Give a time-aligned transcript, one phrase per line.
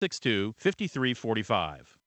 [0.00, 1.98] 62 5345.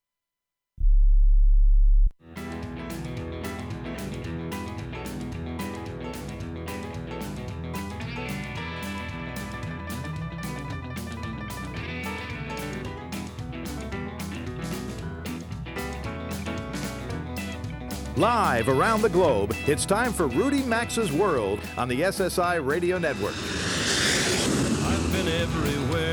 [18.15, 23.35] Live around the globe, it's time for Rudy Maxa's World on the SSI Radio Network.
[23.35, 26.12] I've been everywhere,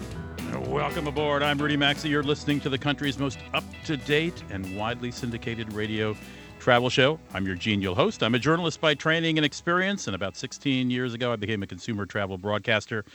[0.59, 1.43] Welcome aboard.
[1.43, 2.09] I'm Rudy Maxa.
[2.09, 6.15] You're listening to the country's most up to date and widely syndicated radio
[6.59, 7.19] travel show.
[7.33, 8.21] I'm your genial host.
[8.21, 11.67] I'm a journalist by training and experience, and about 16 years ago, I became a
[11.67, 13.05] consumer travel broadcaster.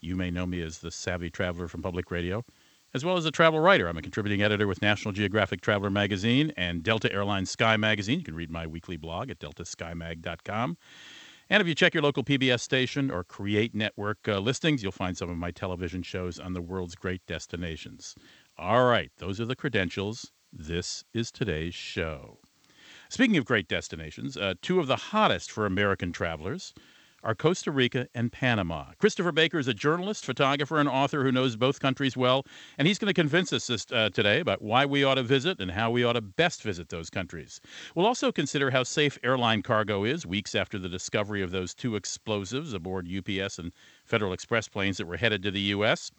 [0.00, 2.44] You may know me as the savvy traveler from public radio,
[2.92, 3.86] as well as a travel writer.
[3.86, 8.18] I'm a contributing editor with National Geographic Traveler magazine and Delta Airlines Sky magazine.
[8.18, 10.76] You can read my weekly blog at deltaskymag.com.
[11.52, 15.16] And if you check your local PBS station or Create Network uh, listings, you'll find
[15.16, 18.14] some of my television shows on the world's great destinations.
[18.56, 20.30] All right, those are the credentials.
[20.52, 22.38] This is today's show.
[23.08, 26.72] Speaking of great destinations, uh, two of the hottest for American travelers
[27.22, 28.86] are Costa Rica and Panama.
[28.98, 32.46] Christopher Baker is a journalist, photographer, and author who knows both countries well,
[32.78, 35.60] and he's going to convince us this, uh, today about why we ought to visit
[35.60, 37.60] and how we ought to best visit those countries.
[37.94, 41.96] We'll also consider how safe airline cargo is weeks after the discovery of those two
[41.96, 43.72] explosives aboard UPS and
[44.04, 46.10] Federal Express planes that were headed to the U.S.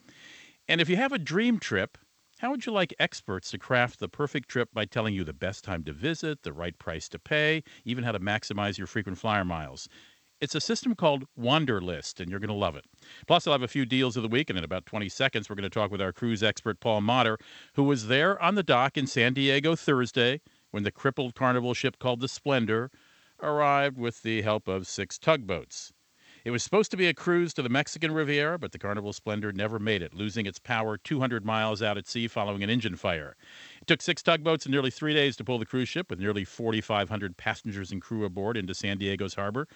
[0.68, 1.98] And if you have a dream trip,
[2.42, 5.64] how would you like experts to craft the perfect trip by telling you the best
[5.64, 9.46] time to visit, the right price to pay, even how to maximize your frequent flyer
[9.46, 9.88] miles?
[10.42, 12.86] It's a system called Wanderlist, and you're going to love it.
[13.28, 15.56] Plus, I'll have a few deals of the week, and in about 20 seconds, we're
[15.56, 17.38] going to talk with our cruise expert, Paul Motter,
[17.76, 22.00] who was there on the dock in San Diego Thursday when the crippled carnival ship
[22.00, 22.90] called the Splendor
[23.40, 25.94] arrived with the help of six tugboats.
[26.44, 29.52] It was supposed to be a cruise to the Mexican Riviera, but the Carnival Splendor
[29.52, 33.36] never made it, losing its power 200 miles out at sea following an engine fire.
[33.80, 36.44] It took six tugboats and nearly three days to pull the cruise ship, with nearly
[36.44, 39.68] 4,500 passengers and crew aboard, into San Diego's harbor.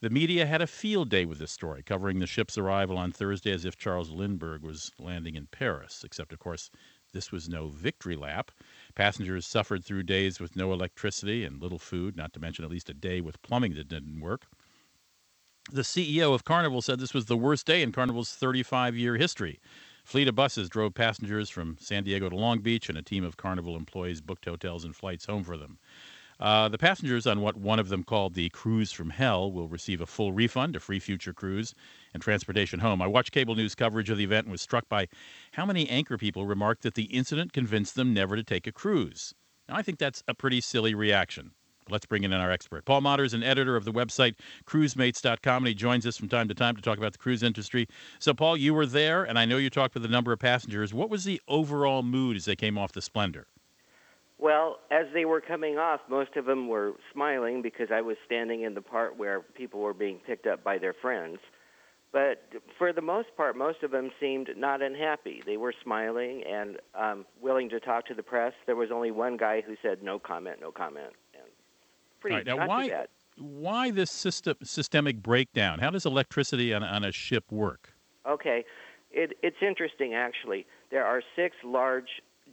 [0.00, 3.50] The media had a field day with this story, covering the ship's arrival on Thursday
[3.50, 6.70] as if Charles Lindbergh was landing in Paris, except, of course,
[7.12, 8.52] this was no victory lap.
[8.94, 12.90] Passengers suffered through days with no electricity and little food, not to mention at least
[12.90, 14.46] a day with plumbing that didn't work.
[15.72, 19.58] The CEO of Carnival said this was the worst day in Carnival's 35 year history.
[20.04, 23.36] Fleet of buses drove passengers from San Diego to Long Beach, and a team of
[23.36, 25.78] Carnival employees booked hotels and flights home for them.
[26.40, 30.00] Uh, the passengers on what one of them called the cruise from hell will receive
[30.00, 31.74] a full refund, a free future cruise,
[32.14, 33.02] and transportation home.
[33.02, 35.08] I watched cable news coverage of the event and was struck by
[35.52, 39.34] how many anchor people remarked that the incident convinced them never to take a cruise.
[39.68, 41.50] Now, I think that's a pretty silly reaction.
[41.90, 42.84] Let's bring in our expert.
[42.84, 44.34] Paul Motter is an editor of the website
[44.66, 47.88] cruisemates.com, and he joins us from time to time to talk about the cruise industry.
[48.18, 50.92] So, Paul, you were there, and I know you talked with a number of passengers.
[50.92, 53.46] What was the overall mood as they came off the Splendor?
[54.38, 58.62] Well, as they were coming off, most of them were smiling because I was standing
[58.62, 61.38] in the part where people were being picked up by their friends.
[62.12, 62.42] But
[62.78, 65.42] for the most part, most of them seemed not unhappy.
[65.44, 68.54] They were smiling and um, willing to talk to the press.
[68.64, 71.12] There was only one guy who said no comment, no comment.
[71.34, 71.50] And
[72.20, 73.06] pretty All right, now why
[73.36, 75.80] why this system, systemic breakdown?
[75.80, 77.94] How does electricity on, on a ship work?
[78.26, 78.64] Okay,
[79.10, 80.66] it, it's interesting actually.
[80.90, 82.08] There are six large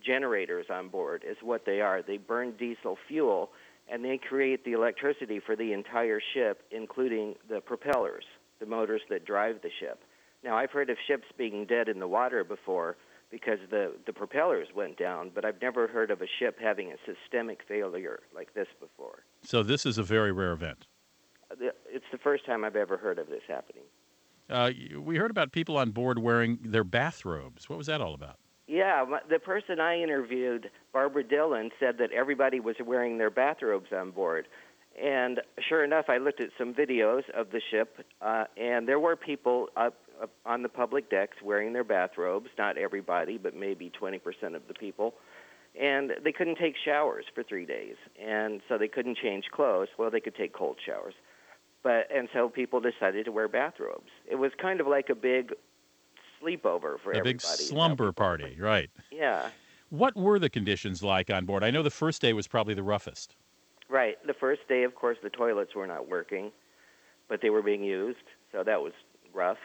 [0.06, 2.02] generators on board, is what they are.
[2.02, 3.50] They burn diesel fuel,
[3.92, 8.26] and they create the electricity for the entire ship, including the propellers,
[8.60, 10.04] the motors that drive the ship.
[10.44, 12.98] Now, I've heard of ships being dead in the water before
[13.32, 16.96] because the, the propellers went down, but I've never heard of a ship having a
[17.06, 19.24] systemic failure like this before.
[19.44, 20.86] So this is a very rare event.
[21.60, 23.84] It's the first time I've ever heard of this happening.
[24.50, 27.68] Uh, we heard about people on board wearing their bathrobes.
[27.68, 28.38] What was that all about?
[28.68, 34.12] Yeah, the person I interviewed, Barbara Dillon, said that everybody was wearing their bathrobes on
[34.12, 34.48] board.
[35.02, 39.16] And sure enough, I looked at some videos of the ship, uh, and there were
[39.16, 42.48] people up, up on the public decks wearing their bathrobes.
[42.58, 44.22] Not everybody, but maybe 20%
[44.56, 45.14] of the people.
[45.80, 47.96] And they couldn't take showers for three days,
[48.26, 49.90] and so they couldn't change clothes.
[50.00, 51.14] Well, they could take cold showers,
[51.84, 54.10] but and so people decided to wear bathrobes.
[54.26, 55.52] It was kind of like a big
[56.42, 58.90] sleepover for a big slumber party, right?
[59.12, 59.50] Yeah.
[59.90, 61.64] What were the conditions like on board?
[61.64, 63.36] I know the first day was probably the roughest.
[63.88, 64.18] Right.
[64.26, 66.52] The first day, of course, the toilets were not working,
[67.30, 68.18] but they were being used,
[68.52, 68.94] so that was
[69.34, 69.60] rough.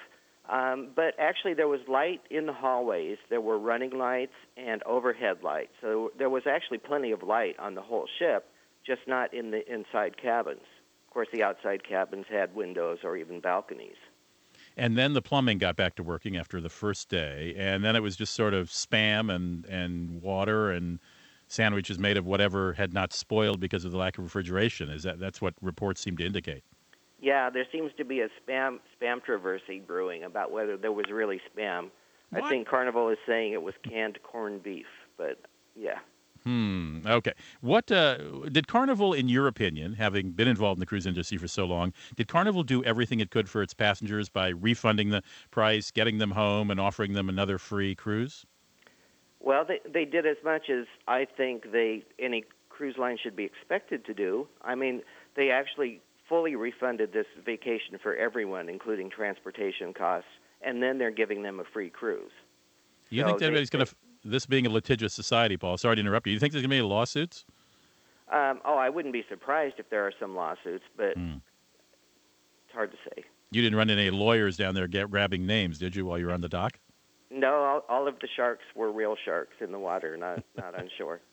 [0.49, 3.19] Um, but actually, there was light in the hallways.
[3.29, 5.73] There were running lights and overhead lights.
[5.81, 8.47] So there was actually plenty of light on the whole ship,
[8.85, 10.67] just not in the inside cabins.
[11.07, 13.97] Of course, the outside cabins had windows or even balconies.
[14.77, 18.01] And then the plumbing got back to working after the first day, and then it
[18.01, 21.01] was just sort of spam and, and water and
[21.49, 24.89] sandwiches made of whatever had not spoiled because of the lack of refrigeration.
[24.89, 26.63] Is that that's what reports seem to indicate?
[27.21, 31.41] Yeah, there seems to be a spam spam controversy brewing about whether there was really
[31.55, 31.91] spam.
[32.31, 32.45] What?
[32.45, 34.87] I think Carnival is saying it was canned corned beef,
[35.19, 35.39] but
[35.77, 35.99] yeah.
[36.45, 37.01] Hmm.
[37.07, 37.33] Okay.
[37.61, 38.17] What uh,
[38.51, 41.93] did Carnival, in your opinion, having been involved in the cruise industry for so long,
[42.17, 46.31] did Carnival do everything it could for its passengers by refunding the price, getting them
[46.31, 48.47] home, and offering them another free cruise?
[49.41, 53.45] Well, they they did as much as I think they any cruise line should be
[53.45, 54.49] expected to do.
[54.63, 55.03] I mean,
[55.37, 60.31] they actually fully refunded this vacation for everyone, including transportation costs,
[60.63, 62.31] and then they're giving them a free cruise.
[63.11, 63.95] You So think anybody's going to,
[64.25, 66.71] this being a litigious society, Paul, sorry to interrupt you, Do you think there's going
[66.71, 67.45] to be any lawsuits?
[68.33, 71.37] Um, oh, I wouldn't be surprised if there are some lawsuits, but Hmm.
[72.67, 73.25] it's hard to say.
[73.51, 76.27] You didn't run into any lawyers down there get, grabbing names, did you, while you
[76.27, 76.79] were on the dock?
[77.33, 80.89] No, all, all of the sharks were real sharks in the water, not not on
[80.97, 81.21] shore.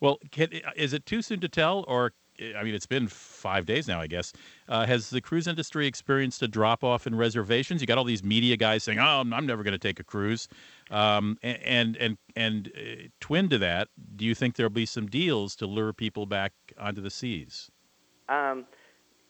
[0.00, 2.12] Well, can, is it too soon to tell, or
[2.56, 4.32] I mean, it's been five days now, I guess.
[4.68, 7.80] Uh, has the cruise industry experienced a drop off in reservations?
[7.80, 10.04] You got all these media guys saying, "Oh, I'm I'm never going to take a
[10.04, 10.48] cruise,"
[10.92, 15.56] um, and and and uh, twin to that, do you think there'll be some deals
[15.56, 17.70] to lure people back onto the seas?
[18.28, 18.66] Um,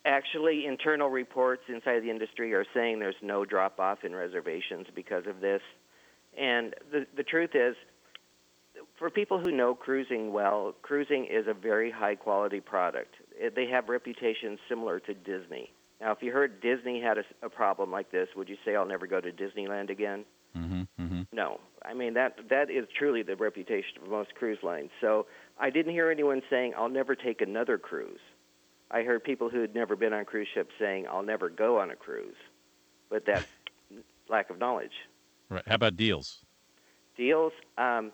[0.05, 5.27] actually, internal reports inside the industry are saying there's no drop off in reservations because
[5.27, 5.63] of this.
[6.37, 7.77] And the the truth is,
[8.99, 13.15] for people who know cruising well, cruising is a very high quality product.
[13.37, 15.71] It, they have reputations similar to Disney.
[16.01, 19.07] Now, if you heard Disney had a problem like this, would you say I'll never
[19.07, 20.25] go to Disneyland again?
[20.57, 20.83] Mm-hmm,
[21.13, 21.37] mm-hmm.
[21.37, 24.91] No, I mean that that is truly the reputation of most cruise lines.
[25.01, 25.27] So
[25.59, 28.21] I didn't hear anyone saying I'll never take another cruise.
[28.91, 31.91] I heard people who had never been on cruise ships saying I'll never go on
[31.91, 32.37] a cruise,
[33.11, 33.47] but that's
[34.29, 34.93] lack of knowledge.
[35.49, 35.63] Right.
[35.67, 36.45] How about deals?
[37.17, 38.13] Deals, um,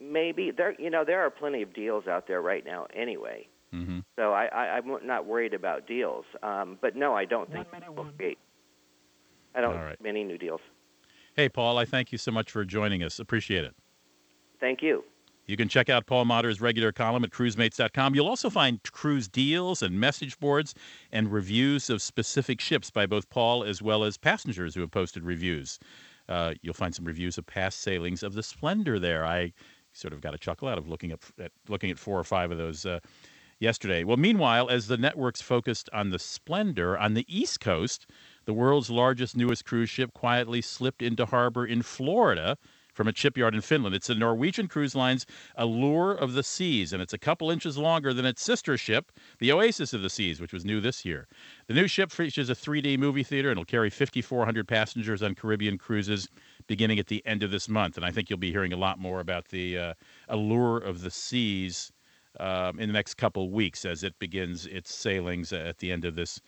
[0.00, 0.74] maybe there.
[0.80, 3.46] You know there are plenty of deals out there right now anyway.
[3.74, 4.00] Mm-hmm.
[4.16, 6.24] So I, I I'm not worried about deals.
[6.42, 8.38] Um, but no, I don't think we'll create.
[9.54, 10.00] I don't All right.
[10.02, 10.60] many new deals.
[11.38, 13.20] Hey, Paul, I thank you so much for joining us.
[13.20, 13.72] Appreciate it.
[14.58, 15.04] Thank you.
[15.46, 18.16] You can check out Paul Motter's regular column at cruisemates.com.
[18.16, 20.74] You'll also find cruise deals and message boards
[21.12, 25.22] and reviews of specific ships by both Paul as well as passengers who have posted
[25.22, 25.78] reviews.
[26.28, 29.24] Uh, you'll find some reviews of past sailings of the Splendor there.
[29.24, 29.52] I
[29.92, 32.50] sort of got a chuckle out of looking at, at looking at four or five
[32.50, 32.98] of those uh,
[33.60, 34.02] yesterday.
[34.02, 38.08] Well, meanwhile, as the networks focused on the Splendor on the East Coast,
[38.48, 42.56] the world's largest, newest cruise ship quietly slipped into harbor in Florida
[42.94, 43.94] from a shipyard in Finland.
[43.94, 48.14] It's the Norwegian Cruise Line's Allure of the Seas, and it's a couple inches longer
[48.14, 51.28] than its sister ship, the Oasis of the Seas, which was new this year.
[51.66, 55.76] The new ship features a 3D movie theater and will carry 5,400 passengers on Caribbean
[55.76, 56.26] cruises
[56.66, 57.98] beginning at the end of this month.
[57.98, 59.94] And I think you'll be hearing a lot more about the uh,
[60.30, 61.92] Allure of the Seas
[62.40, 66.14] um, in the next couple weeks as it begins its sailings at the end of
[66.14, 66.40] this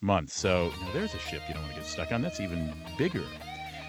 [0.00, 0.32] month.
[0.32, 2.22] So there's a ship you don't want to get stuck on.
[2.22, 3.24] That's even bigger.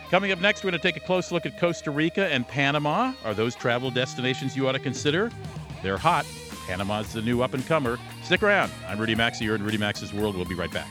[0.09, 3.13] Coming up next, we're going to take a close look at Costa Rica and Panama.
[3.25, 5.31] Are those travel destinations you ought to consider?
[5.83, 6.25] They're hot.
[6.65, 7.97] Panama's the new up and comer.
[8.23, 8.71] Stick around.
[8.87, 9.43] I'm Rudy Maxa.
[9.43, 10.35] You're in Rudy Maxa's World.
[10.35, 10.87] We'll be right back.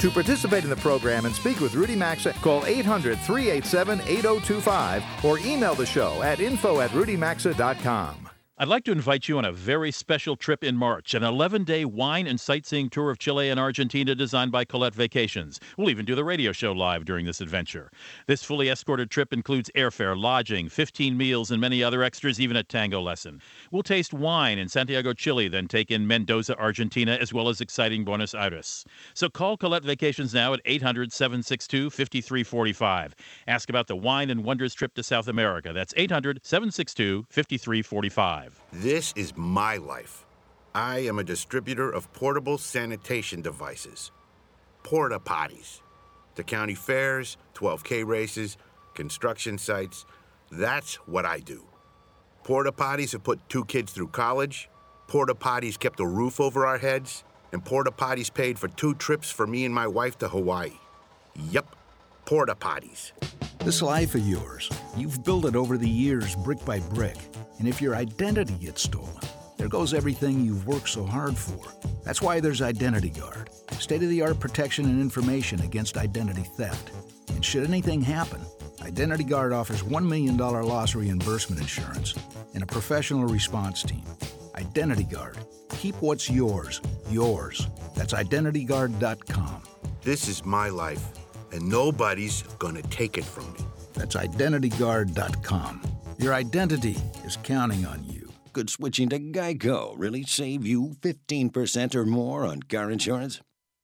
[0.00, 5.38] To participate in the program and speak with Rudy Maxa, call 800 387 8025 or
[5.40, 8.30] email the show at info at rudymaxa.com.
[8.60, 11.86] I'd like to invite you on a very special trip in March, an 11 day
[11.86, 15.58] wine and sightseeing tour of Chile and Argentina designed by Colette Vacations.
[15.78, 17.90] We'll even do the radio show live during this adventure.
[18.26, 22.62] This fully escorted trip includes airfare, lodging, 15 meals, and many other extras, even a
[22.62, 23.40] tango lesson.
[23.70, 28.04] We'll taste wine in Santiago, Chile, then take in Mendoza, Argentina, as well as exciting
[28.04, 28.84] Buenos Aires.
[29.14, 33.14] So call Colette Vacations now at 800 762 5345.
[33.46, 35.72] Ask about the wine and wonders trip to South America.
[35.72, 38.49] That's 800 762 5345.
[38.72, 40.26] This is my life.
[40.74, 44.12] I am a distributor of portable sanitation devices.
[44.82, 45.80] Porta potties.
[46.36, 48.56] To county fairs, 12K races,
[48.94, 50.06] construction sites.
[50.50, 51.64] That's what I do.
[52.44, 54.68] Porta potties have put two kids through college.
[55.08, 57.24] Porta potties kept a roof over our heads.
[57.52, 60.72] And porta potties paid for two trips for me and my wife to Hawaii.
[61.50, 61.74] Yep,
[62.30, 63.10] porta potties.
[63.64, 67.16] This life of yours, you've built it over the years, brick by brick.
[67.58, 69.18] And if your identity gets stolen,
[69.56, 71.58] there goes everything you've worked so hard for.
[72.04, 76.92] That's why there's Identity Guard state of the art protection and information against identity theft.
[77.30, 78.40] And should anything happen,
[78.82, 82.14] Identity Guard offers $1 million loss reimbursement insurance
[82.54, 84.04] and a professional response team.
[84.54, 85.38] Identity Guard.
[85.70, 87.66] Keep what's yours, yours.
[87.96, 89.62] That's IdentityGuard.com.
[90.02, 91.04] This is my life,
[91.52, 93.60] and nobody's gonna take it from me.
[93.94, 95.82] That's IdentityGuard.com.
[96.18, 98.28] Your identity is counting on you.
[98.52, 103.40] Could switching to Geico really save you 15% or more on car insurance?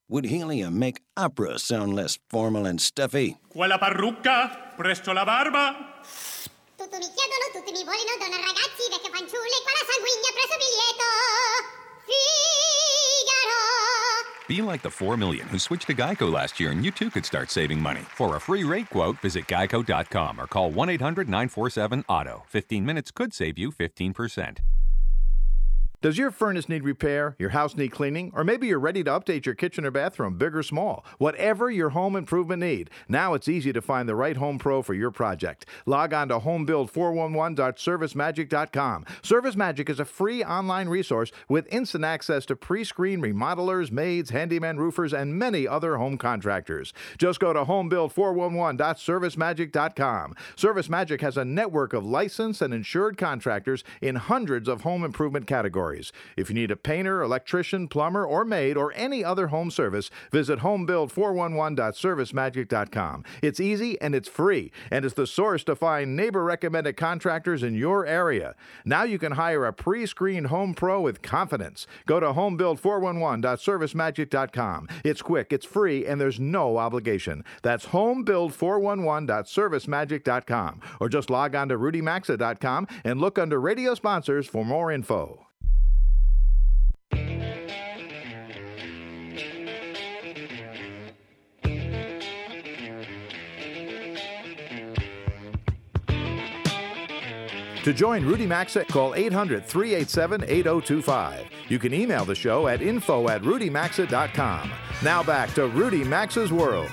[0.09, 3.39] Would helium make opera sound less formal and stuffy?
[3.49, 4.75] Quella parrucca?
[4.77, 5.75] Presto la barba?
[6.77, 11.86] Tutti mi chiedono, tutti mi vogliono, donne ragazzi, vecchie fanciulle, quella sanguigna presso biglietto.
[14.49, 17.27] Be like the 4 million who switched to Geico last year and you too could
[17.27, 18.03] start saving money.
[18.15, 22.43] For a free rate quote, visit geico.com or call 1 800 947 AUTO.
[22.47, 24.59] 15 minutes could save you 15%.
[26.03, 29.47] Does your furnace need repair, your house need cleaning, or maybe you're ready to update
[29.47, 31.07] your kitchen or bathroom, big or small?
[31.17, 34.93] Whatever your home improvement need, now it's easy to find the right home pro for
[34.93, 35.65] your project.
[35.87, 39.07] Log on to homebuild411.servicemagic.com.
[39.23, 45.15] ServiceMagic is a free online resource with instant access to pre-screen remodelers, maids, handyman roofers,
[45.15, 46.93] and many other home contractors.
[47.17, 50.35] Just go to homebuild411.servicemagic.com.
[50.57, 55.86] ServiceMagic has a network of licensed and insured contractors in hundreds of home improvement categories.
[56.37, 60.61] If you need a painter, electrician, plumber, or maid, or any other home service, visit
[60.61, 63.25] homebuild411.servicemagic.com.
[63.43, 67.75] It's easy and it's free, and it's the source to find neighbor recommended contractors in
[67.75, 68.55] your area.
[68.85, 71.87] Now you can hire a pre screened home pro with confidence.
[72.07, 74.89] Go to homebuild411.servicemagic.com.
[75.05, 77.45] It's quick, it's free, and there's no obligation.
[77.63, 80.81] That's homebuild411.servicemagic.com.
[81.01, 85.46] Or just log on to rudymaxa.com and look under radio sponsors for more info.
[97.87, 101.47] To join Rudy Maxa, call 800 387 8025.
[101.69, 104.73] You can email the show at info at rudymaxa.com.
[105.05, 106.91] Now back to Rudy Maxa's World.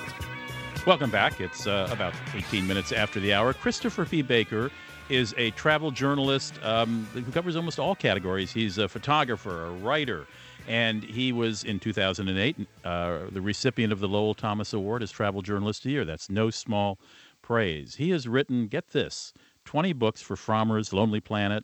[0.85, 1.41] Welcome back.
[1.41, 3.53] It's uh, about 18 minutes after the hour.
[3.53, 4.21] Christopher P.
[4.21, 4.69] Baker
[5.09, 8.53] is a travel journalist um, who covers almost all categories.
[8.53, 10.27] He's a photographer, a writer,
[10.67, 15.41] and he was in 2008 uh, the recipient of the Lowell Thomas Award as Travel
[15.41, 16.05] Journalist of the Year.
[16.05, 16.99] That's no small
[17.41, 17.95] praise.
[17.95, 19.33] He has written, get this,
[19.65, 21.63] 20 books for Frommer's Lonely Planet,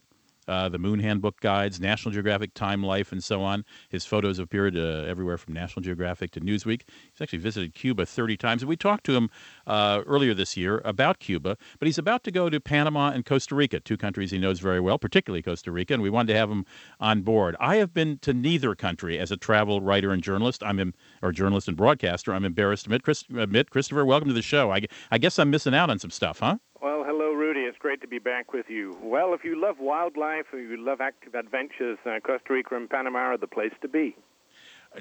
[0.50, 3.64] uh, the Moon Handbook Guides, National Geographic Time Life, and so on.
[3.88, 6.82] His photos have appeared uh, everywhere from National Geographic to Newsweek.
[6.88, 8.62] He's actually visited Cuba 30 times.
[8.62, 9.30] And we talked to him
[9.66, 13.54] uh, earlier this year about Cuba, but he's about to go to Panama and Costa
[13.54, 16.50] Rica, two countries he knows very well, particularly Costa Rica, and we wanted to have
[16.50, 16.64] him
[16.98, 17.54] on board.
[17.60, 20.64] I have been to neither country as a travel writer and journalist.
[20.64, 22.34] I'm in, or journalist and broadcaster.
[22.34, 24.72] I'm embarrassed to admit, Chris, admit Christopher, welcome to the show.
[24.72, 26.56] I, I guess I'm missing out on some stuff, huh?
[26.82, 27.66] Well, hello, Rudy.
[27.66, 28.96] It's great to be back with you.
[29.02, 33.18] Well, if you love wildlife or you love active adventures, uh, Costa Rica and Panama
[33.18, 34.14] are the place to be.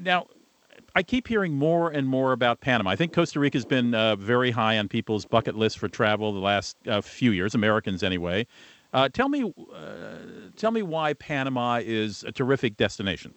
[0.01, 0.25] Now,
[0.96, 2.89] I keep hearing more and more about Panama.
[2.89, 6.34] I think Costa Rica has been uh, very high on people's bucket list for travel
[6.34, 8.48] the last uh, few years, Americans anyway.
[8.94, 10.15] Uh, tell me, uh,
[10.56, 13.32] tell me why Panama is a terrific destination.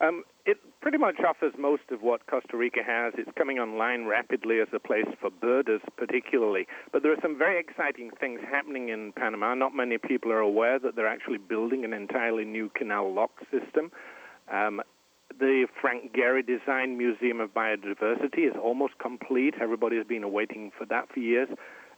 [0.00, 0.56] Um, it
[0.86, 3.12] pretty much offers most of what Costa Rica has.
[3.18, 6.68] It's coming online rapidly as a place for birders, particularly.
[6.92, 9.54] But there are some very exciting things happening in Panama.
[9.54, 13.90] Not many people are aware that they're actually building an entirely new canal lock system.
[14.48, 14.80] Um,
[15.40, 19.54] the Frank Gehry Design Museum of Biodiversity is almost complete.
[19.60, 21.48] Everybody has been waiting for that for years.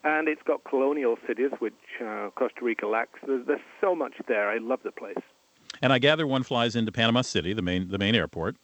[0.03, 3.21] And it's got colonial cities, which uh, Costa Rica lacks.
[3.27, 4.49] There's, there's so much there.
[4.49, 5.19] I love the place.
[5.83, 8.57] And I gather one flies into Panama City, the main the main airport.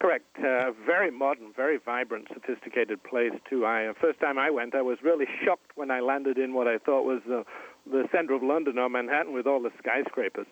[0.00, 0.26] Correct.
[0.38, 3.64] Uh, very modern, very vibrant, sophisticated place too.
[3.64, 6.68] I uh, first time I went, I was really shocked when I landed in what
[6.68, 7.42] I thought was uh,
[7.90, 10.46] the center of London or Manhattan with all the skyscrapers.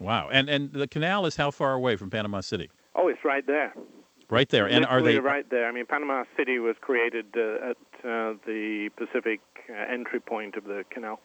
[0.00, 0.28] Wow.
[0.30, 2.70] And and the canal is how far away from Panama City?
[2.94, 3.74] Oh, it's right there.
[4.30, 4.66] Right there.
[4.66, 5.68] And Literally are they right there?
[5.68, 10.64] I mean, Panama City was created uh, at uh, the Pacific uh, entry point of
[10.64, 11.20] the canal.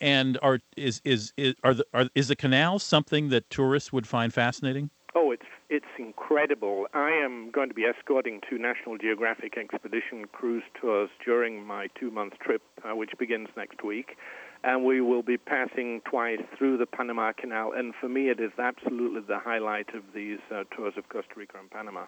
[0.00, 4.08] And are is is is are the are, is the canal something that tourists would
[4.08, 4.90] find fascinating?
[5.14, 6.86] Oh, it's it's incredible.
[6.92, 12.34] I am going to be escorting two National Geographic expedition cruise tours during my two-month
[12.40, 14.18] trip, uh, which begins next week,
[14.64, 17.72] and we will be passing twice through the Panama Canal.
[17.74, 21.56] And for me, it is absolutely the highlight of these uh, tours of Costa Rica
[21.58, 22.04] and Panama.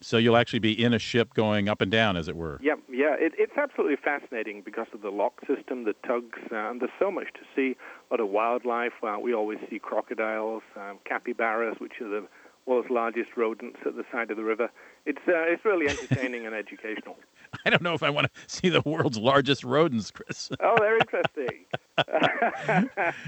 [0.00, 2.60] So you'll actually be in a ship going up and down, as it were.
[2.62, 3.16] Yeah, yeah.
[3.18, 7.10] It, it's absolutely fascinating because of the lock system, the tugs, uh, and there's so
[7.10, 7.76] much to see.
[8.08, 8.92] A lot of wildlife.
[9.02, 12.28] Uh, we always see crocodiles, um, capybaras, which are the
[12.68, 14.68] world's largest rodents at the side of the river.
[15.06, 17.16] It's uh, it's really entertaining and educational.
[17.64, 20.50] I don't know if I want to see the world's largest rodents, Chris.
[20.60, 21.64] oh, they're interesting.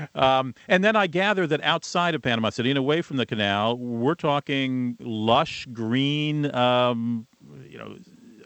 [0.15, 3.79] um, and then I gather that outside of Panama City and away from the canal,
[3.79, 7.27] we're talking lush green, um,
[7.67, 7.97] you know,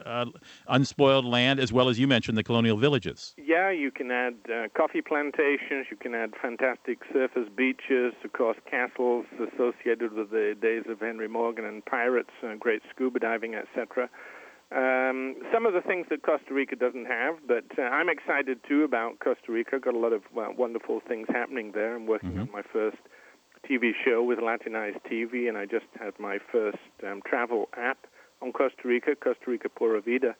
[0.05, 0.25] uh,
[0.67, 3.33] unspoiled land, as well as you mentioned the colonial villages.
[3.37, 5.87] Yeah, you can add uh, coffee plantations.
[5.89, 11.27] You can add fantastic surface beaches, of course, castles associated with the days of Henry
[11.27, 14.09] Morgan and pirates, uh, great scuba diving, etc.
[14.71, 18.83] Um, some of the things that Costa Rica doesn't have, but uh, I'm excited too
[18.83, 19.79] about Costa Rica.
[19.79, 21.95] Got a lot of well, wonderful things happening there.
[21.95, 22.41] I'm working mm-hmm.
[22.41, 22.97] on my first
[23.69, 28.07] TV show with Latinized TV, and I just had my first um, travel app
[28.45, 30.35] on Costa Rica, Costa Rica Pura Vida,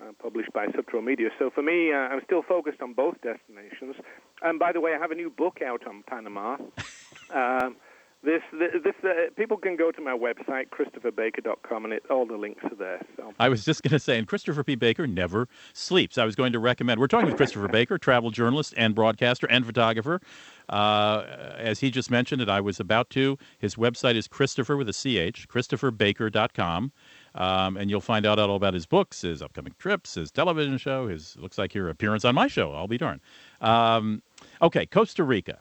[0.00, 1.28] uh, published by Sutro Media.
[1.38, 3.94] So for me, uh, I'm still focused on both destinations.
[4.42, 6.56] And by the way, I have a new book out on Panama.
[7.34, 7.76] um,
[8.24, 12.64] this, this, uh, people can go to my website, ChristopherBaker.com, and it, all the links
[12.64, 13.02] are there.
[13.16, 13.34] So.
[13.38, 14.76] I was just going to say, and Christopher P.
[14.76, 16.16] Baker never sleeps.
[16.16, 17.00] I was going to recommend.
[17.00, 20.22] We're talking with Christopher Baker, travel journalist and broadcaster and photographer.
[20.70, 21.24] Uh,
[21.58, 23.36] as he just mentioned, and I was about to.
[23.58, 26.92] His website is Christopher with a C-H, ChristopherBaker.com.
[27.34, 31.08] Um, and you'll find out all about his books, his upcoming trips, his television show,
[31.08, 32.72] his looks like your appearance on my show.
[32.72, 33.20] I'll be darned.
[33.60, 34.22] Um,
[34.62, 35.58] okay, Costa Rica.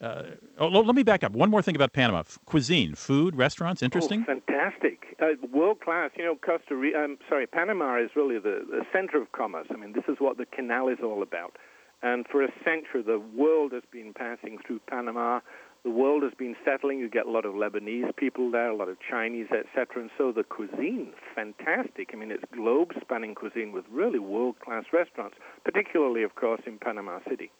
[0.00, 0.24] Uh,
[0.58, 1.32] oh, let me back up.
[1.32, 3.82] One more thing about Panama: F- cuisine, food, restaurants.
[3.82, 4.26] Interesting.
[4.28, 6.10] Oh, fantastic, uh, world class.
[6.16, 6.98] You know, Costa Rica.
[6.98, 9.66] I'm sorry, Panama is really the, the center of commerce.
[9.70, 11.56] I mean, this is what the canal is all about.
[12.02, 15.40] And for a century, the world has been passing through Panama.
[15.86, 16.98] The world has been settling.
[16.98, 20.02] You get a lot of Lebanese people there, a lot of Chinese, etc.
[20.02, 22.10] And so the cuisine, fantastic.
[22.12, 27.52] I mean, it's globe-spanning cuisine with really world-class restaurants, particularly, of course, in Panama City.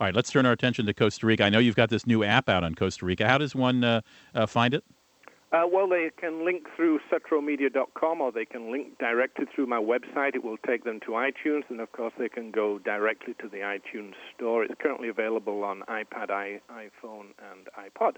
[0.00, 1.44] All right, let's turn our attention to Costa Rica.
[1.44, 3.28] I know you've got this new app out on Costa Rica.
[3.28, 4.00] How does one uh,
[4.34, 4.82] uh, find it?
[5.52, 10.34] Uh, well, they can link through sutromedia.com or they can link directly through my website.
[10.34, 13.58] It will take them to iTunes, and of course, they can go directly to the
[13.58, 14.64] iTunes store.
[14.64, 18.14] It's currently available on iPad, I, iPhone, and iPod.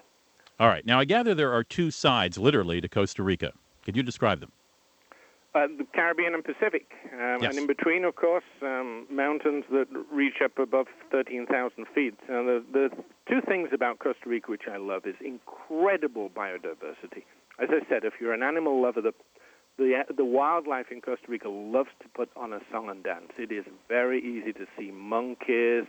[0.58, 0.84] All right.
[0.86, 3.52] Now, I gather there are two sides, literally, to Costa Rica.
[3.84, 4.52] Could you describe them?
[5.58, 6.86] Uh, the Caribbean and Pacific.
[7.12, 7.50] Um, yes.
[7.50, 12.14] And in between, of course, um, mountains that reach up above 13,000 feet.
[12.24, 12.90] Uh, the, the
[13.28, 17.24] two things about Costa Rica which I love is incredible biodiversity.
[17.58, 19.12] As I said, if you're an animal lover, the,
[19.78, 23.32] the, the wildlife in Costa Rica loves to put on a song and dance.
[23.36, 25.84] It is very easy to see monkeys,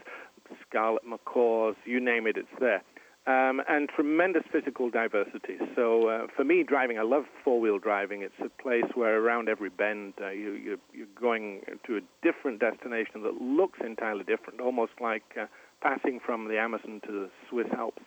[0.68, 2.82] scarlet macaws, you name it, it's there
[3.26, 5.58] um, and tremendous physical diversity.
[5.76, 8.22] So uh, for me, driving, I love four-wheel driving.
[8.22, 12.60] It's a place where around every bend uh, you, you, you're going to a different
[12.60, 15.46] destination that looks entirely different, almost like uh,
[15.82, 18.02] passing from the Amazon to the Swiss Alps.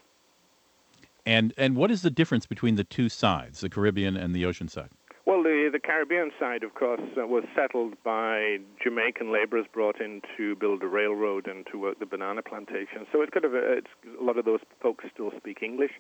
[1.26, 4.68] And and what is the difference between the two sides, the Caribbean and the ocean
[4.68, 4.90] side?
[5.44, 10.56] The, the Caribbean side, of course, uh, was settled by Jamaican laborers brought in to
[10.56, 13.06] build a railroad and to work the banana plantation.
[13.12, 13.82] So it's kind of a,
[14.20, 15.92] a lot of those folks still speak English.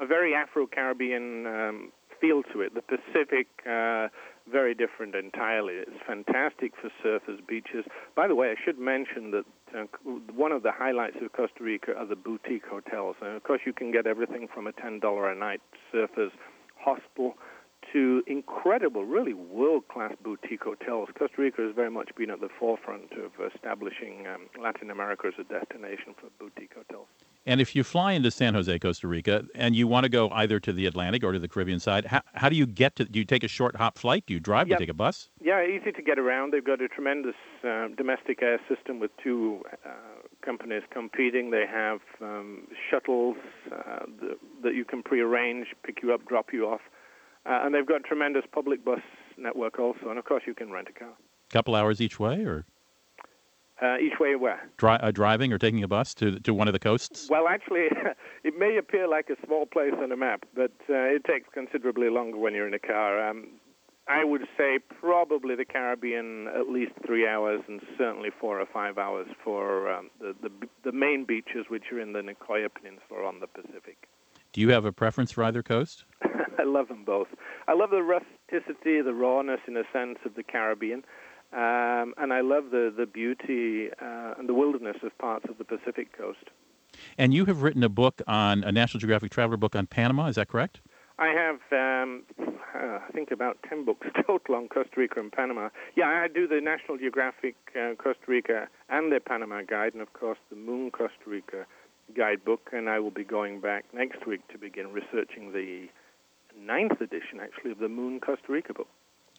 [0.00, 2.74] A very Afro-Caribbean um, feel to it.
[2.74, 4.08] The Pacific, uh,
[4.52, 5.74] very different entirely.
[5.74, 7.86] It's fantastic for surfers, beaches.
[8.14, 9.84] By the way, I should mention that uh,
[10.34, 13.16] one of the highlights of Costa Rica are the boutique hotels.
[13.22, 16.32] And of course, you can get everything from a $10 a night surfers
[16.76, 17.36] hostel
[17.92, 21.08] to incredible, really world class boutique hotels.
[21.18, 25.34] Costa Rica has very much been at the forefront of establishing um, Latin America as
[25.38, 27.06] a destination for boutique hotels.
[27.46, 30.60] And if you fly into San Jose, Costa Rica, and you want to go either
[30.60, 33.04] to the Atlantic or to the Caribbean side, how, how do you get to?
[33.06, 34.24] Do you take a short hop flight?
[34.26, 34.66] Do you drive?
[34.66, 35.30] Do you take a bus?
[35.40, 36.52] Yeah, easy to get around.
[36.52, 39.90] They've got a tremendous uh, domestic air system with two uh,
[40.44, 41.50] companies competing.
[41.50, 43.36] They have um, shuttles
[43.72, 44.04] uh,
[44.62, 46.82] that you can pre-arrange, pick you up, drop you off.
[47.46, 49.00] Uh, and they've got tremendous public bus
[49.38, 51.08] network also, and of course you can rent a car.
[51.08, 52.66] A Couple hours each way, or
[53.82, 54.68] uh, each way where?
[54.76, 57.28] Dri- uh, driving or taking a bus to to one of the coasts?
[57.30, 57.86] Well, actually,
[58.44, 62.10] it may appear like a small place on a map, but uh, it takes considerably
[62.10, 63.28] longer when you're in a car.
[63.28, 63.48] Um,
[64.06, 68.98] I would say probably the Caribbean at least three hours, and certainly four or five
[68.98, 70.50] hours for um, the, the
[70.84, 74.08] the main beaches, which are in the Nicoya Peninsula on the Pacific.
[74.52, 76.04] Do you have a preference for either coast?
[76.22, 77.28] I love them both.
[77.68, 81.04] I love the rusticity, the rawness, in a sense, of the Caribbean,
[81.52, 85.64] um, and I love the the beauty uh, and the wilderness of parts of the
[85.64, 86.50] Pacific coast.
[87.16, 90.26] And you have written a book on a National Geographic traveler book on Panama.
[90.26, 90.80] Is that correct?
[91.18, 91.60] I have.
[91.70, 92.24] Um,
[92.74, 95.68] uh, I think about 10 books total on Costa Rica and Panama.
[95.96, 100.12] Yeah, I do the National Geographic uh, Costa Rica and the Panama Guide, and of
[100.12, 101.66] course the Moon Costa Rica
[102.10, 105.88] guidebook, and I will be going back next week to begin researching the
[106.58, 108.88] ninth edition, actually, of the Moon Costa Rica book.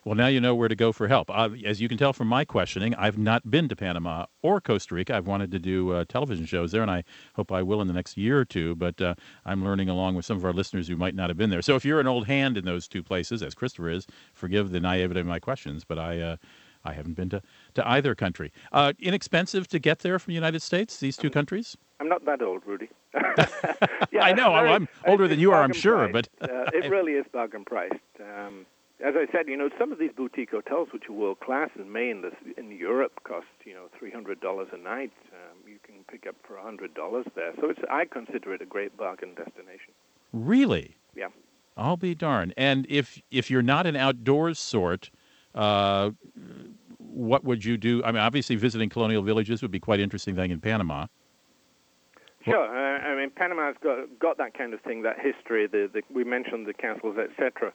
[0.04, 1.30] Well, now you know where to go for help.
[1.30, 4.96] Uh, as you can tell from my questioning, I've not been to Panama or Costa
[4.96, 5.14] Rica.
[5.14, 7.04] I've wanted to do uh, television shows there, and I
[7.36, 8.74] hope I will in the next year or two.
[8.74, 9.14] But uh,
[9.46, 11.62] I'm learning along with some of our listeners who might not have been there.
[11.62, 14.80] So if you're an old hand in those two places, as Christopher is, forgive the
[14.80, 16.38] naivety of my questions, but I.
[16.84, 17.42] I haven't been to,
[17.74, 18.52] to either country.
[18.72, 21.76] Uh, inexpensive to get there from the United States, these two countries?
[22.00, 22.88] I'm not that old, Rudy.
[24.10, 24.50] yeah, I know.
[24.50, 26.08] Very, I'm older than you are, I'm sure.
[26.08, 26.30] Priced.
[26.40, 27.94] But uh, it really is bargain priced.
[28.20, 28.66] Um,
[29.04, 31.92] as I said, you know, some of these boutique hotels, which are world class in
[31.92, 35.12] Maine, this, in Europe, cost you know three hundred dollars a night.
[35.32, 37.52] Um, you can pick up for hundred dollars there.
[37.60, 39.92] So it's I consider it a great bargain destination.
[40.32, 40.96] Really?
[41.16, 41.28] Yeah.
[41.76, 42.54] I'll be darned.
[42.56, 45.10] And if if you're not an outdoors sort,
[45.54, 46.10] uh,
[47.12, 48.02] what would you do?
[48.04, 51.06] I mean, obviously, visiting colonial villages would be quite interesting thing in Panama.
[52.44, 52.64] Sure.
[52.64, 55.66] Uh, I mean, Panama's got got that kind of thing, that history.
[55.66, 57.72] The, the we mentioned the castles, etc.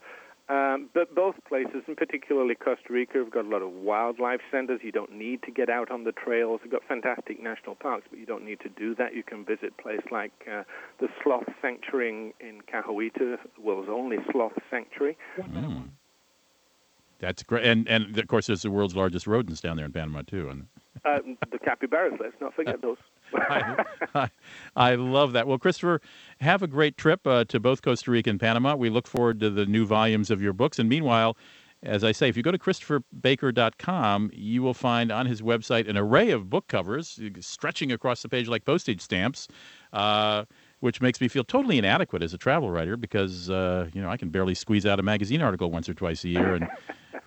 [0.49, 4.79] Um, but both places, and particularly Costa Rica, have got a lot of wildlife centers.
[4.81, 6.61] You don't need to get out on the trails.
[6.63, 9.13] You've got fantastic national parks, but you don't need to do that.
[9.13, 10.63] You can visit places like uh,
[11.01, 15.17] the Sloth Sanctuary in, in Cahuita, the world's only sloth sanctuary.
[15.37, 15.89] Mm.
[17.19, 20.21] That's great, and and of course, there's the world's largest rodents down there in Panama
[20.21, 20.67] too, and
[21.05, 21.19] uh,
[21.51, 22.13] the capybaras.
[22.19, 22.97] Let's not forget those.
[23.33, 23.83] I,
[24.15, 24.29] I,
[24.75, 25.47] I, love that.
[25.47, 26.01] Well, Christopher,
[26.39, 28.75] have a great trip uh, to both Costa Rica and Panama.
[28.75, 30.79] We look forward to the new volumes of your books.
[30.79, 31.35] And meanwhile,
[31.83, 35.97] as I say, if you go to ChristopherBaker.com, you will find on his website an
[35.97, 39.47] array of book covers stretching across the page like postage stamps.
[39.93, 40.45] Uh,
[40.79, 44.17] which makes me feel totally inadequate as a travel writer because uh, you know I
[44.17, 46.67] can barely squeeze out a magazine article once or twice a year, and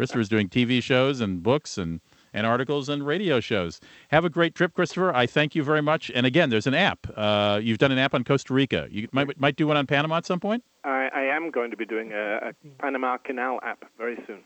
[0.00, 2.00] Christopher's doing TV shows and books and
[2.32, 3.80] and articles and radio shows.
[4.08, 5.14] Have a great trip, Christopher.
[5.14, 6.10] I thank you very much.
[6.14, 7.06] And again, there's an app.
[7.14, 8.88] Uh, you've done an app on Costa Rica.
[8.90, 10.64] You might might do one on Panama at some point.
[10.84, 14.38] I, I am going to be doing a, a Panama Canal app very soon.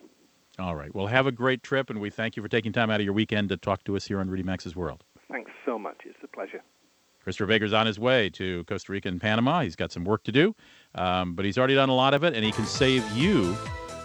[0.59, 0.93] All right.
[0.93, 3.15] Well, have a great trip, and we thank you for taking time out of your
[3.15, 5.05] weekend to talk to us here on Rudy Maxa's World.
[5.31, 5.99] Thanks so much.
[6.05, 6.65] It's a pleasure.
[7.23, 9.61] Christopher Baker's on his way to Costa Rica and Panama.
[9.61, 10.57] He's got some work to do,
[10.97, 13.57] um, but he's already done a lot of it, and he can save you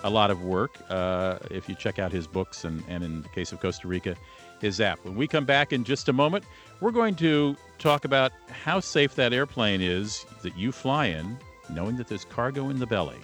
[0.04, 3.30] a lot of work uh, if you check out his books and, and, in the
[3.30, 4.16] case of Costa Rica,
[4.62, 5.04] his app.
[5.04, 6.46] When we come back in just a moment,
[6.82, 11.38] we're going to talk about how safe that airplane is that you fly in,
[11.70, 13.20] knowing that there's cargo in the belly.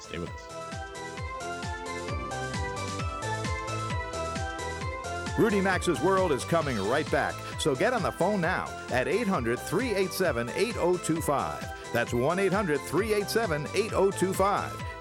[0.00, 0.62] Stay with us.
[5.38, 9.58] Rudy Maxa's World is coming right back, so get on the phone now at 800
[9.58, 11.92] 387 8025.
[11.92, 14.81] That's 1 800 387 8025.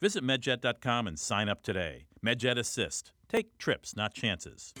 [0.00, 2.06] Visit medjet.com and sign up today.
[2.24, 3.12] MedJet Assist.
[3.28, 4.72] Take trips, not chances.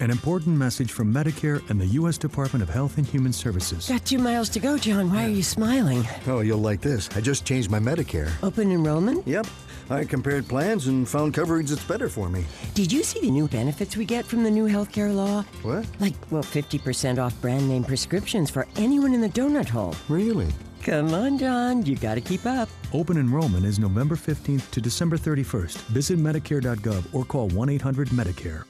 [0.00, 2.18] An important message from Medicare and the U.S.
[2.18, 3.88] Department of Health and Human Services.
[3.88, 5.12] Got two miles to go, John.
[5.12, 6.04] Why are you smiling?
[6.26, 7.08] Oh, you'll like this.
[7.16, 8.30] I just changed my Medicare.
[8.42, 9.26] Open enrollment?
[9.26, 9.46] Yep.
[9.90, 12.44] I compared plans and found coverage that's better for me.
[12.74, 15.42] Did you see the new benefits we get from the new healthcare law?
[15.62, 15.86] What?
[16.00, 19.94] Like, well, 50% off brand name prescriptions for anyone in the donut hole.
[20.08, 20.48] Really?
[20.82, 21.86] Come on, John.
[21.86, 22.68] You got to keep up.
[22.92, 25.76] Open enrollment is November 15th to December 31st.
[25.88, 28.64] Visit Medicare.gov or call 1 800 Medicare.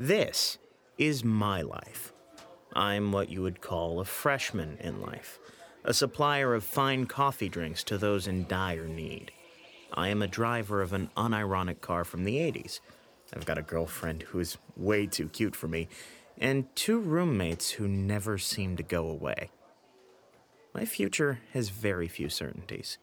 [0.00, 0.58] This
[0.96, 2.12] is my life.
[2.72, 5.40] I'm what you would call a freshman in life,
[5.82, 9.32] a supplier of fine coffee drinks to those in dire need.
[9.92, 12.80] I am a driver of an unironic car from the 80s.
[13.34, 15.88] I've got a girlfriend who is way too cute for me,
[16.38, 19.50] and two roommates who never seem to go away.
[20.74, 22.98] My future has very few certainties.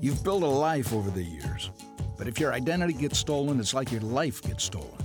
[0.00, 1.70] You've built a life over the years,
[2.18, 4.98] but if your identity gets stolen, it's like your life gets stolen.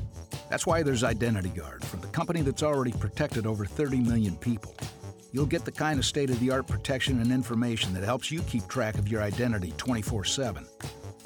[0.49, 4.75] That's why there's Identity Guard from the company that's already protected over 30 million people.
[5.35, 8.39] You'll get the kind of state of the art protection and information that helps you
[8.43, 10.65] keep track of your identity 24 7.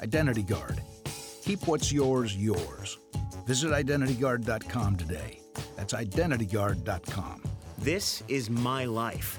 [0.02, 0.82] Identity Guard.
[1.44, 2.98] Keep what's yours, yours.
[3.46, 5.40] Visit IdentityGuard.com today.
[5.76, 7.44] That's IdentityGuard.com.
[7.78, 9.38] This is my life,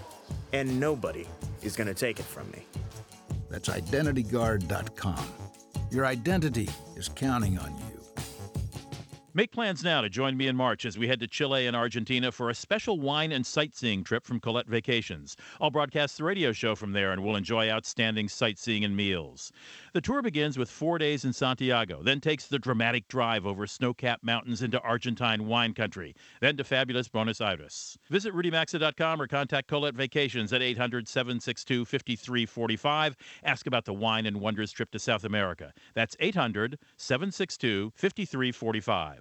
[0.53, 1.27] and nobody
[1.61, 2.65] is going to take it from me.
[3.49, 5.25] That's IdentityGuard.com.
[5.91, 8.00] Your identity is counting on you.
[9.33, 12.33] Make plans now to join me in March as we head to Chile and Argentina
[12.33, 15.37] for a special wine and sightseeing trip from Colette Vacations.
[15.61, 19.53] I'll broadcast the radio show from there and we'll enjoy outstanding sightseeing and meals.
[19.93, 23.93] The tour begins with four days in Santiago, then takes the dramatic drive over snow
[23.93, 27.97] capped mountains into Argentine wine country, then to fabulous Buenos Aires.
[28.09, 33.15] Visit rudymaxa.com or contact Colette Vacations at 800 762 5345.
[33.45, 35.71] Ask about the Wine and Wonders trip to South America.
[35.93, 39.20] That's 800 762 5345.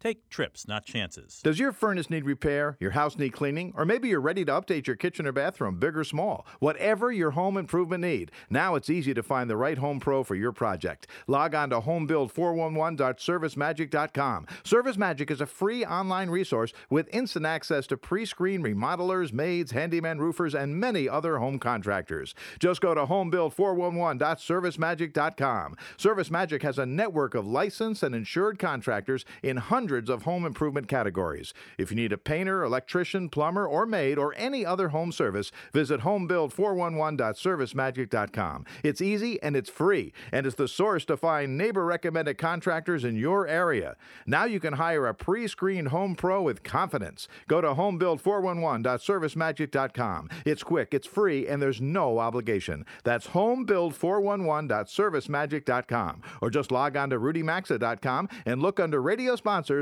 [0.00, 1.40] Take trips, not chances.
[1.42, 2.76] Does your furnace need repair?
[2.78, 3.72] Your house need cleaning?
[3.76, 6.46] Or maybe you're ready to update your kitchen or bathroom, big or small?
[6.60, 10.36] Whatever your home improvement need, now it's easy to find the right home pro for
[10.36, 11.08] your project.
[11.26, 14.46] Log on to homebuild411.servicemagic.com.
[14.62, 20.54] ServiceMagic is a free online resource with instant access to pre-screen remodelers, maids, handyman roofers,
[20.54, 22.36] and many other home contractors.
[22.60, 25.76] Just go to homebuild411.servicemagic.com.
[25.96, 30.86] ServiceMagic has a network of licensed and insured contractors in hundreds hundreds of home improvement
[30.86, 31.54] categories.
[31.78, 36.02] If you need a painter, electrician, plumber, or maid, or any other home service, visit
[36.02, 38.66] homebuild411.servicemagic.com.
[38.84, 43.16] It's easy and it's free, and it's the source to find neighbor recommended contractors in
[43.16, 43.96] your area.
[44.26, 47.26] Now you can hire a pre screened home pro with confidence.
[47.48, 50.28] Go to homebuild411.servicemagic.com.
[50.44, 52.84] It's quick, it's free, and there's no obligation.
[53.04, 56.22] That's homebuild411.servicemagic.com.
[56.42, 59.34] Or just log on to rudymaxa.com and look under radio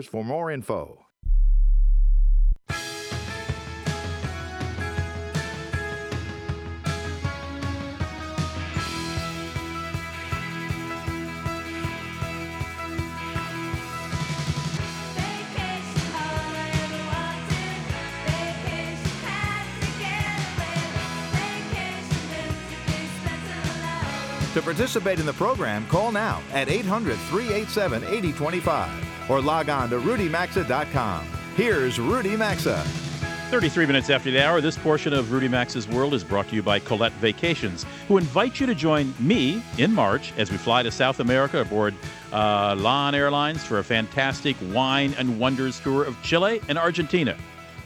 [0.05, 1.07] for more info.
[24.57, 29.99] To participate in the program, call now at 800 387 8025 or log on to
[29.99, 31.27] rudymaxa.com.
[31.57, 32.85] Here's Rudy Maxa.
[33.51, 36.65] 33 minutes after the hour, this portion of Rudy Maxa's World is brought to you
[36.65, 40.91] by Colette Vacations, who invite you to join me in March as we fly to
[40.91, 41.95] South America aboard
[42.33, 47.37] uh, Airlines for a fantastic wine and wonders tour of Chile and Argentina.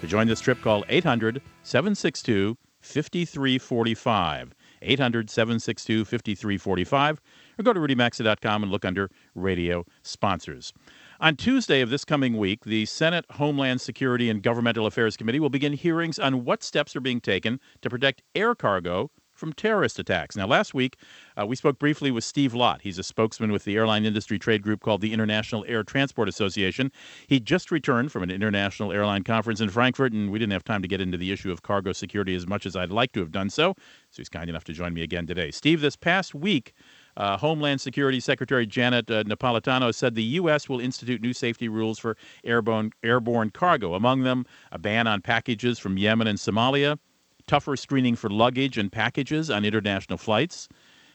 [0.00, 4.54] To join this trip, call 800 762 5345.
[4.82, 7.20] 800 762 5345,
[7.58, 10.72] or go to rudymaxa.com and look under radio sponsors.
[11.22, 15.50] On Tuesday of this coming week, the Senate Homeland Security and Governmental Affairs Committee will
[15.50, 20.34] begin hearings on what steps are being taken to protect air cargo from terrorist attacks.
[20.34, 20.96] Now, last week,
[21.38, 22.80] uh, we spoke briefly with Steve Lott.
[22.80, 26.90] He's a spokesman with the airline industry trade group called the International Air Transport Association.
[27.26, 30.80] He just returned from an international airline conference in Frankfurt, and we didn't have time
[30.80, 33.30] to get into the issue of cargo security as much as I'd like to have
[33.30, 33.74] done so.
[34.10, 35.50] So he's kind enough to join me again today.
[35.50, 36.72] Steve, this past week,
[37.16, 40.68] uh, Homeland Security Secretary Janet uh, Napolitano said the U.S.
[40.68, 45.78] will institute new safety rules for airborne, airborne cargo, among them a ban on packages
[45.78, 46.98] from Yemen and Somalia,
[47.46, 50.68] tougher screening for luggage and packages on international flights,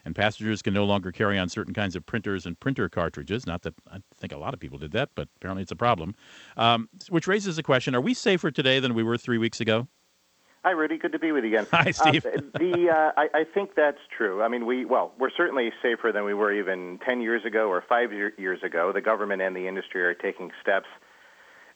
[0.04, 3.48] and passengers can no longer carry on certain kinds of printers and printer cartridges.
[3.48, 6.14] Not that I think a lot of people did that, but apparently it's a problem.
[6.58, 9.88] Um, which raises the question: Are we safer today than we were three weeks ago?
[10.66, 10.98] Hi, Rudy.
[10.98, 11.68] Good to be with you again.
[11.72, 12.26] Hi, Steve.
[12.26, 14.42] Uh, the uh, I, I think that's true.
[14.42, 17.84] I mean, we well, we're certainly safer than we were even ten years ago or
[17.88, 18.92] five year, years ago.
[18.92, 20.88] The government and the industry are taking steps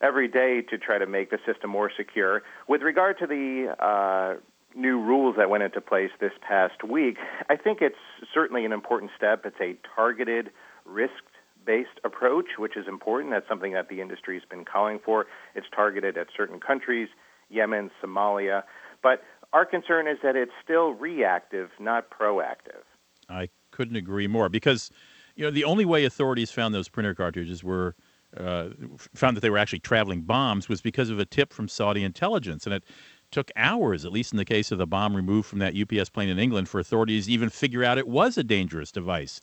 [0.02, 2.42] every day to try to make the system more secure.
[2.68, 4.40] With regard to the uh,
[4.76, 7.96] new rules that went into place this past week, I think it's
[8.34, 9.46] certainly an important step.
[9.46, 10.50] It's a targeted,
[10.84, 11.22] risk
[11.64, 13.34] based approach, which is important.
[13.34, 15.28] That's something that the industry has been calling for.
[15.54, 17.10] It's targeted at certain countries,
[17.50, 18.64] Yemen, Somalia.
[19.02, 22.84] But our concern is that it's still reactive, not proactive.
[23.30, 24.92] I couldn't agree more because
[25.36, 27.96] you know the only way authorities found those printer cartridges were
[28.38, 28.70] uh,
[29.16, 32.66] found that they were actually traveling bombs was because of a tip from Saudi intelligence,
[32.66, 32.84] and it
[33.32, 36.30] took hours, at least in the case of the bomb removed from that UPS plane
[36.30, 39.42] in England, for authorities to even figure out it was a dangerous device.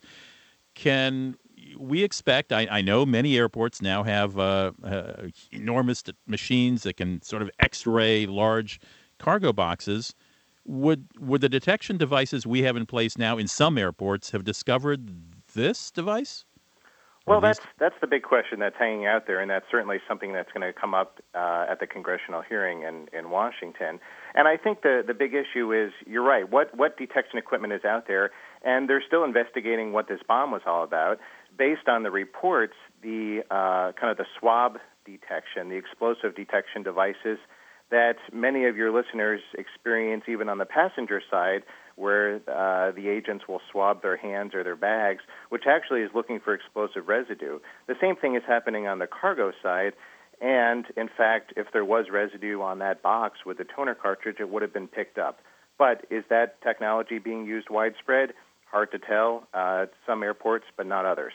[0.74, 1.36] Can
[1.78, 7.22] we expect, I, I, know many airports now have uh, uh, enormous machines that can
[7.22, 8.80] sort of x ray large
[9.18, 10.14] cargo boxes.
[10.64, 15.10] Would, would the detection devices we have in place now in some airports have discovered
[15.54, 16.44] this device?
[17.26, 20.52] Well, that's that's the big question that's hanging out there, and that's certainly something that's
[20.52, 23.98] going to come up uh, at the congressional hearing in, in Washington.
[24.36, 26.48] And I think the the big issue is you're right.
[26.48, 28.30] What what detection equipment is out there,
[28.64, 31.18] and they're still investigating what this bomb was all about.
[31.56, 37.38] Based on the reports, the uh, kind of the swab detection, the explosive detection devices
[37.90, 41.62] that many of your listeners experience even on the passenger side
[41.94, 46.38] where uh, the agents will swab their hands or their bags, which actually is looking
[46.38, 47.58] for explosive residue.
[47.86, 49.92] The same thing is happening on the cargo side.
[50.40, 54.50] And in fact, if there was residue on that box with the toner cartridge, it
[54.50, 55.40] would have been picked up.
[55.78, 58.34] But is that technology being used widespread?
[58.70, 59.48] Hard to tell.
[59.54, 61.32] Uh, some airports, but not others.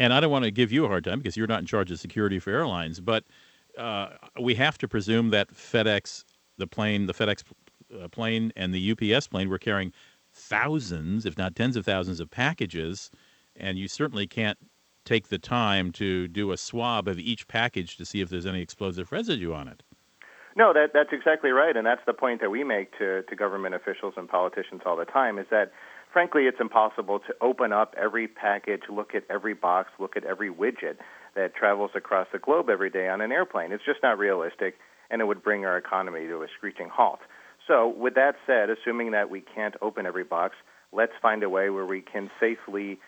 [0.00, 1.90] And I don't want to give you a hard time because you're not in charge
[1.90, 3.22] of security for airlines, but
[3.76, 4.08] uh,
[4.40, 6.24] we have to presume that FedEx,
[6.56, 7.44] the plane, the FedEx
[8.02, 9.92] uh, plane and the UPS plane were carrying
[10.32, 13.10] thousands, if not tens of thousands, of packages,
[13.54, 14.56] and you certainly can't
[15.04, 18.62] take the time to do a swab of each package to see if there's any
[18.62, 19.82] explosive residue on it.
[20.56, 23.74] No, that, that's exactly right, and that's the point that we make to, to government
[23.74, 25.38] officials and politicians all the time.
[25.38, 25.72] Is that
[26.12, 30.52] frankly, it's impossible to open up every package, look at every box, look at every
[30.52, 30.96] widget
[31.34, 33.72] that travels across the globe every day on an airplane.
[33.72, 34.76] It's just not realistic,
[35.10, 37.20] and it would bring our economy to a screeching halt.
[37.66, 40.56] So, with that said, assuming that we can't open every box,
[40.92, 42.98] let's find a way where we can safely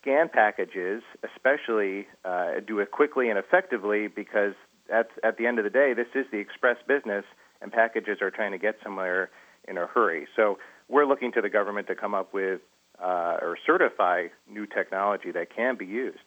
[0.00, 4.52] scan packages, especially uh, do it quickly and effectively, because
[4.92, 7.24] at, at the end of the day, this is the express business,
[7.62, 9.30] and packages are trying to get somewhere
[9.66, 10.26] in a hurry.
[10.36, 12.60] So, we're looking to the government to come up with
[13.02, 16.18] uh, or certify new technology that can be used.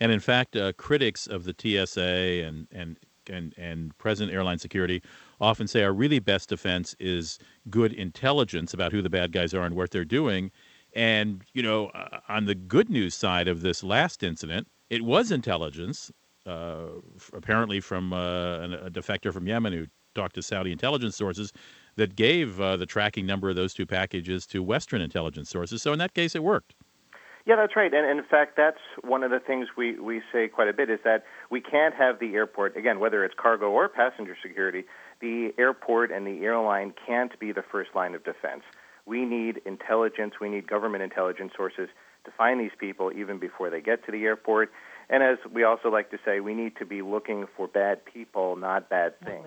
[0.00, 2.98] And in fact, uh, critics of the TSA and, and
[3.30, 5.02] and, and present airline security
[5.40, 7.38] often say our really best defense is
[7.70, 10.50] good intelligence about who the bad guys are and what they're doing.
[10.94, 15.30] And, you know, uh, on the good news side of this last incident, it was
[15.30, 16.10] intelligence,
[16.46, 16.86] uh,
[17.32, 21.52] apparently from uh, a defector from Yemen who talked to Saudi intelligence sources
[21.96, 25.82] that gave uh, the tracking number of those two packages to Western intelligence sources.
[25.82, 26.74] So in that case, it worked.
[27.44, 27.92] Yeah, that's right.
[27.92, 30.88] And, and, in fact, that's one of the things we, we say quite a bit
[30.88, 34.84] is that we can't have the airport, again, whether it's cargo or passenger security,
[35.20, 38.62] the airport and the airline can't be the first line of defense.
[39.06, 41.88] We need intelligence, we need government intelligence sources
[42.24, 44.70] to find these people even before they get to the airport.
[45.10, 48.54] And as we also like to say, we need to be looking for bad people,
[48.54, 49.44] not bad things.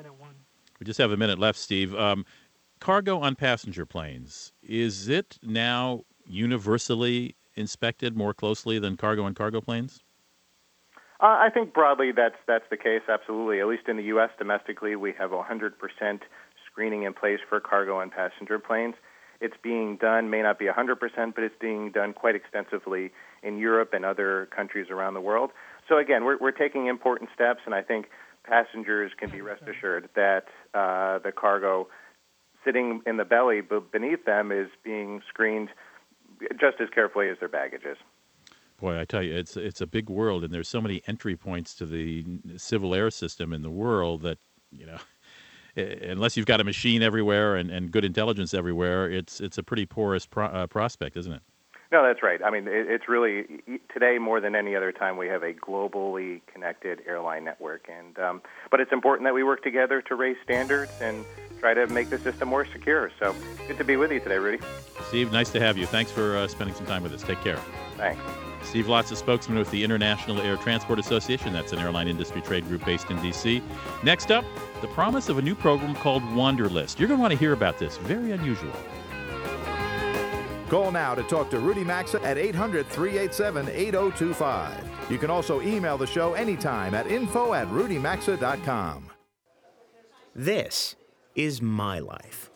[0.80, 1.96] We just have a minute left, Steve.
[1.96, 2.26] Um,
[2.80, 9.62] cargo on passenger planes, is it now universally inspected more closely than cargo on cargo
[9.62, 10.04] planes?
[11.22, 13.02] Uh, I think broadly that's that's the case.
[13.08, 13.62] Absolutely.
[13.62, 14.30] At least in the U.S.
[14.38, 16.20] domestically, we have 100%
[16.70, 18.96] screening in place for cargo and passenger planes.
[19.40, 20.98] It's being done, may not be 100%,
[21.36, 23.12] but it's being done quite extensively
[23.44, 25.52] in Europe and other countries around the world.
[25.88, 28.08] So again, we're we're taking important steps, and I think
[28.46, 31.88] passengers can be rest assured that uh, the cargo
[32.64, 35.70] sitting in the belly beneath them is being screened
[36.60, 37.98] just as carefully as their baggage is.
[38.78, 41.76] Boy, I tell you, it's it's a big world, and there's so many entry points
[41.76, 42.26] to the
[42.58, 44.38] civil air system in the world that
[44.70, 44.98] you know,
[46.02, 49.86] unless you've got a machine everywhere and, and good intelligence everywhere, it's it's a pretty
[49.86, 51.42] porous pro- uh, prospect, isn't it?
[51.96, 52.44] No, that's right.
[52.44, 53.46] I mean, it, it's really
[53.94, 58.42] today more than any other time we have a globally connected airline network, and um,
[58.70, 61.24] but it's important that we work together to raise standards and
[61.62, 63.14] try to make the system more secure.
[63.18, 63.34] So
[63.70, 64.62] good to be with you today, Rudy.
[65.08, 65.86] Steve, nice to have you.
[65.86, 67.24] Thanks for uh, spending some time with us.
[67.24, 67.62] Take care.
[67.96, 68.22] Thanks.
[68.66, 71.54] Steve Lotz, a spokesman with the International Air Transport Association.
[71.54, 73.64] That's an airline industry trade group based in D.C.
[74.04, 74.44] Next up,
[74.82, 77.00] the promise of a new program called Wanderlist.
[77.00, 77.96] You're going to want to hear about this.
[78.00, 78.74] Very unusual.
[80.70, 85.12] Call now to talk to Rudy Maxa at 800 387 8025.
[85.12, 89.12] You can also email the show anytime at info at rudymaxa.com.
[90.34, 90.96] This
[91.36, 92.50] is my life.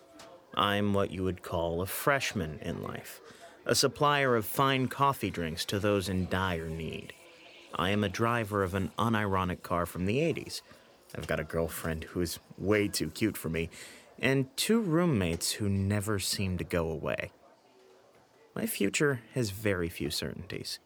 [0.56, 3.21] I'm what you would call a freshman in life,
[3.65, 7.13] a supplier of fine coffee drinks to those in dire need.
[7.75, 10.62] I am a driver of an unironic car from the 80s.
[11.15, 13.69] I've got a girlfriend who is way too cute for me,
[14.17, 17.31] and two roommates who never seem to go away.
[18.60, 20.80] My future has very few certainties.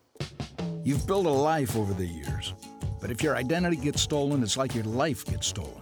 [0.83, 2.53] You've built a life over the years,
[3.01, 5.81] but if your identity gets stolen, it's like your life gets stolen.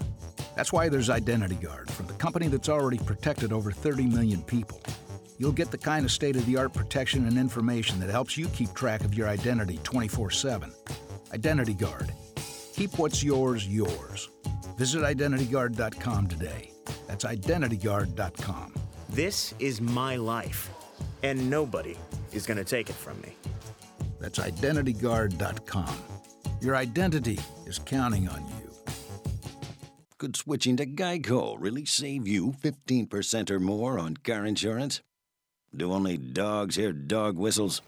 [0.55, 4.81] That's why there's Identity Guard from the company that's already protected over 30 million people.
[5.37, 8.47] You'll get the kind of state of the art protection and information that helps you
[8.47, 10.71] keep track of your identity 24 7.
[11.33, 12.09] Identity Guard.
[12.73, 14.29] Keep what's yours yours.
[14.77, 16.71] Visit IdentityGuard.com today.
[17.07, 18.75] That's IdentityGuard.com.
[19.09, 20.69] This is my life,
[21.23, 21.95] and nobody
[22.31, 23.35] is going to take it from me.
[24.19, 25.95] That's IdentityGuard.com.
[26.61, 28.71] Your identity is counting on you.
[30.17, 35.01] Could switching to Geico really save you 15% or more on car insurance?
[35.75, 37.81] Do only dogs hear dog whistles?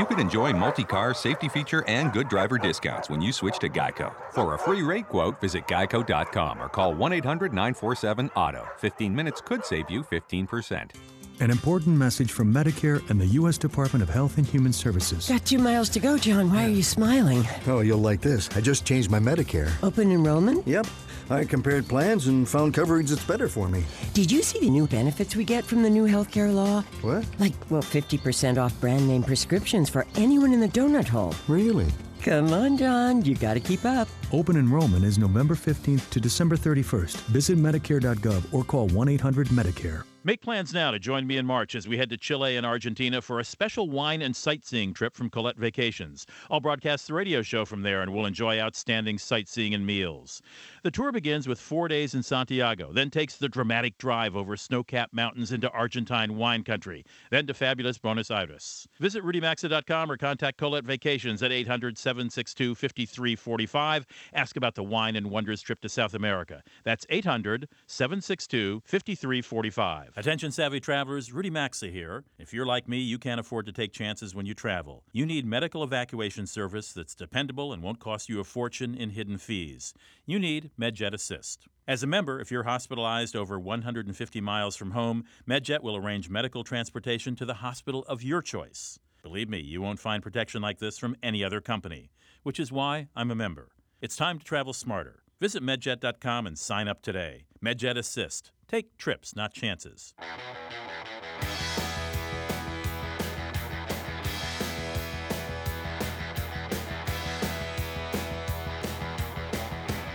[0.00, 3.68] You could enjoy multi car safety feature and good driver discounts when you switch to
[3.68, 4.14] Geico.
[4.32, 8.66] For a free rate quote, visit geico.com or call 1 800 947 AUTO.
[8.78, 10.92] 15 minutes could save you 15%.
[11.40, 13.58] An important message from Medicare and the U.S.
[13.58, 15.28] Department of Health and Human Services.
[15.28, 16.50] Got two miles to go, John.
[16.50, 17.46] Why are you smiling?
[17.66, 18.48] Oh, you'll like this.
[18.56, 19.70] I just changed my Medicare.
[19.82, 20.66] Open enrollment?
[20.66, 20.86] Yep.
[21.30, 23.84] I compared plans and found coverage that's better for me.
[24.14, 26.82] Did you see the new benefits we get from the new healthcare law?
[27.02, 27.24] What?
[27.38, 31.34] Like, well, 50% off brand name prescriptions for anyone in the donut hole.
[31.46, 31.86] Really?
[32.22, 33.24] Come on, John.
[33.24, 34.06] You got to keep up.
[34.32, 37.16] Open enrollment is November 15th to December 31st.
[37.28, 40.02] Visit Medicare.gov or call 1 800 Medicare.
[40.22, 43.22] Make plans now to join me in March as we head to Chile and Argentina
[43.22, 46.26] for a special wine and sightseeing trip from Colette Vacations.
[46.50, 50.42] I'll broadcast the radio show from there and we'll enjoy outstanding sightseeing and meals.
[50.82, 54.82] The tour begins with four days in Santiago, then takes the dramatic drive over snow
[54.82, 58.88] capped mountains into Argentine wine country, then to fabulous Buenos Aires.
[58.98, 64.06] Visit rudymaxa.com or contact Colette Vacations at 800 762 5345.
[64.32, 66.62] Ask about the Wine and Wonders trip to South America.
[66.82, 70.12] That's 800 762 5345.
[70.16, 72.24] Attention savvy travelers, Rudy Maxa here.
[72.38, 75.04] If you're like me, you can't afford to take chances when you travel.
[75.12, 79.36] You need medical evacuation service that's dependable and won't cost you a fortune in hidden
[79.36, 79.92] fees.
[80.24, 81.66] You need MedJet Assist.
[81.88, 86.62] As a member, if you're hospitalized over 150 miles from home, MedJet will arrange medical
[86.64, 88.98] transportation to the hospital of your choice.
[89.22, 92.10] Believe me, you won't find protection like this from any other company,
[92.42, 93.70] which is why I'm a member.
[94.00, 95.22] It's time to travel smarter.
[95.40, 97.44] Visit medjet.com and sign up today.
[97.64, 98.52] MedJet Assist.
[98.68, 100.14] Take trips, not chances.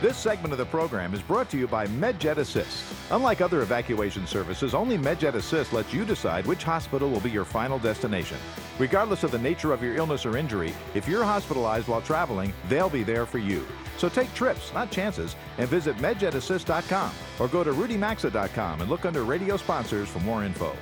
[0.05, 2.83] This segment of the program is brought to you by MedJet Assist.
[3.09, 7.43] Unlike other evacuation services, only MedJet Assist lets you decide which hospital will be your
[7.43, 8.37] final destination.
[8.77, 12.87] Regardless of the nature of your illness or injury, if you're hospitalized while traveling, they'll
[12.87, 13.65] be there for you.
[13.97, 19.23] So take trips, not chances, and visit medjetassist.com or go to rudymaxa.com and look under
[19.23, 20.75] radio sponsors for more info.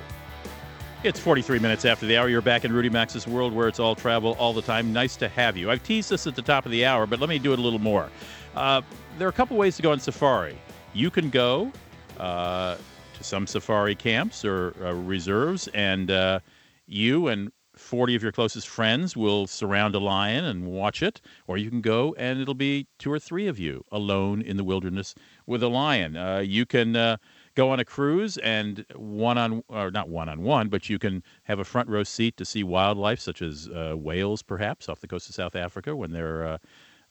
[1.02, 2.30] It's 43 minutes after the hour.
[2.30, 4.90] You're back in Rudy Maxa's world where it's all travel all the time.
[4.90, 5.70] Nice to have you.
[5.70, 7.62] I've teased this at the top of the hour, but let me do it a
[7.62, 8.08] little more.
[8.56, 8.82] Uh,
[9.18, 10.56] there are a couple ways to go on safari.
[10.92, 11.72] You can go
[12.18, 12.76] uh,
[13.14, 16.40] to some safari camps or uh, reserves, and uh,
[16.86, 21.58] you and 40 of your closest friends will surround a lion and watch it, or
[21.58, 25.14] you can go and it'll be two or three of you alone in the wilderness
[25.46, 26.16] with a lion.
[26.16, 27.16] Uh, you can uh,
[27.56, 31.22] go on a cruise and one on, or not one on one, but you can
[31.44, 35.08] have a front row seat to see wildlife such as uh, whales, perhaps, off the
[35.08, 36.58] coast of South Africa when they're uh,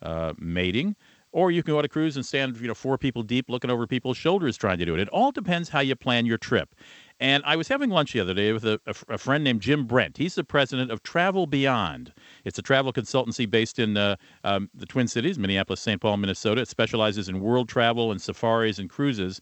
[0.02, 0.96] uh, mating.
[1.34, 3.72] Or you can go on a cruise and stand, you know, four people deep, looking
[3.72, 5.00] over people's shoulders, trying to do it.
[5.02, 6.76] It all depends how you plan your trip.
[7.20, 9.88] And I was having lunch the other day with a, a, a friend named Jim
[9.88, 10.18] Bendt.
[10.18, 12.14] He's the president of Travel Beyond.
[12.46, 16.00] It's a travel consultancy based in uh, um, the Twin Cities, Minneapolis, St.
[16.00, 16.62] Paul, Minnesota.
[16.62, 19.42] It specializes in world travel and safaris and cruises.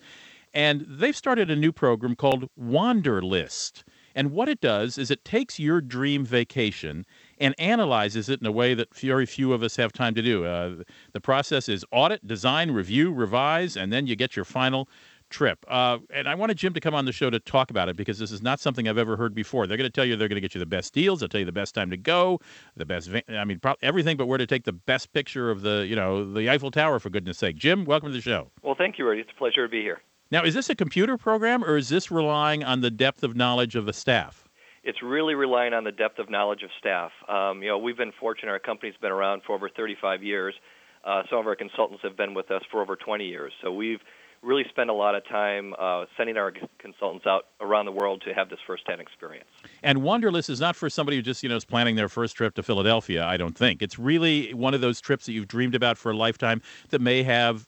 [0.53, 3.83] And they've started a new program called Wanderlist.
[4.15, 7.05] And what it does is it takes your dream vacation
[7.41, 10.45] and analyzes it in a way that very few of us have time to do.
[10.45, 14.87] Uh, the process is audit, design, review, revise, and then you get your final
[15.31, 15.65] trip.
[15.67, 18.19] Uh, and I wanted Jim to come on the show to talk about it because
[18.19, 19.65] this is not something I've ever heard before.
[19.65, 21.21] They're going to tell you they're going to get you the best deals.
[21.21, 22.39] They'll tell you the best time to go,
[22.75, 23.09] the best.
[23.09, 25.95] Va- I mean, pro- everything but where to take the best picture of the, you
[25.95, 27.55] know, the Eiffel Tower for goodness sake.
[27.55, 28.51] Jim, welcome to the show.
[28.61, 29.21] Well, thank you, Rudy.
[29.21, 30.01] It's a pleasure to be here.
[30.29, 33.75] Now, is this a computer program or is this relying on the depth of knowledge
[33.75, 34.40] of the staff?
[34.83, 37.11] It's really relying on the depth of knowledge of staff.
[37.29, 38.51] Um, you know, we've been fortunate.
[38.51, 40.55] Our company's been around for over 35 years.
[41.03, 43.51] Uh, some of our consultants have been with us for over 20 years.
[43.61, 43.99] So we've
[44.41, 48.33] really spent a lot of time uh, sending our consultants out around the world to
[48.33, 49.47] have this firsthand experience.
[49.83, 52.55] And Wanderlist is not for somebody who just you know is planning their first trip
[52.55, 53.23] to Philadelphia.
[53.23, 56.15] I don't think it's really one of those trips that you've dreamed about for a
[56.15, 57.67] lifetime that may have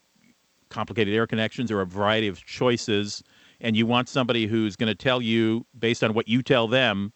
[0.70, 3.24] complicated air connections or a variety of choices,
[3.64, 7.14] and you want somebody who's going to tell you based on what you tell them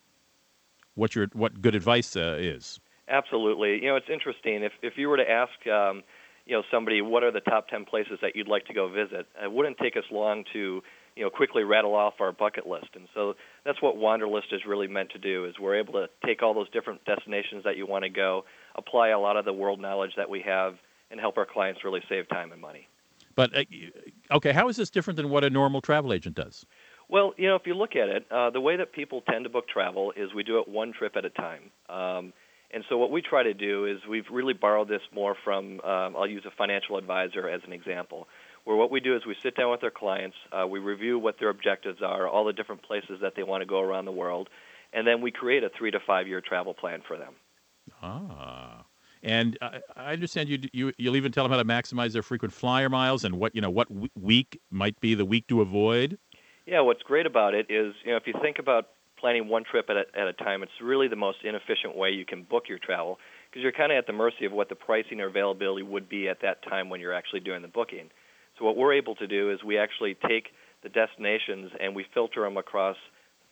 [0.96, 2.80] what your what good advice uh, is.
[3.10, 3.76] Absolutely.
[3.76, 4.64] You know, it's interesting.
[4.64, 6.02] If if you were to ask, um,
[6.46, 9.28] you know, somebody what are the top ten places that you'd like to go visit,
[9.44, 10.82] it wouldn't take us long to
[11.16, 12.90] you know quickly rattle off our bucket list.
[12.96, 13.36] And so
[13.66, 15.46] that's what Wanderlist is really meant to do.
[15.46, 18.46] Is we're able to take all those different destinations that you want to go,
[18.76, 20.76] apply a lot of the world knowledge that we have,
[21.12, 22.88] and help our clients really save time and money.
[23.38, 23.64] But uh,
[24.32, 26.66] okay, how is this different than what a normal travel agent does?
[27.08, 29.50] Well, you know, if you look at it, uh, the way that people tend to
[29.50, 31.72] book travel is we do it one trip at a time.
[31.88, 32.34] Um,
[32.74, 36.18] and so what we try to do is we've really borrowed this more from, um,
[36.18, 38.28] I'll use a financial advisor as an example,
[38.66, 41.36] where what we do is we sit down with our clients, uh, we review what
[41.40, 44.50] their objectives are, all the different places that they want to go around the world,
[44.92, 47.36] and then we create a three to five year travel plan for them.
[48.02, 48.84] Ah.
[49.28, 52.54] And uh, I understand you, you you'll even tell them how to maximize their frequent
[52.54, 56.18] flyer miles and what you know what week might be the week to avoid.
[56.66, 58.88] Yeah, what's great about it is you know if you think about
[59.20, 62.24] planning one trip at a, at a time, it's really the most inefficient way you
[62.24, 63.20] can book your travel
[63.50, 66.30] because you're kind of at the mercy of what the pricing or availability would be
[66.30, 68.10] at that time when you're actually doing the booking.
[68.58, 70.50] So what we're able to do is we actually take
[70.84, 72.96] the destinations and we filter them across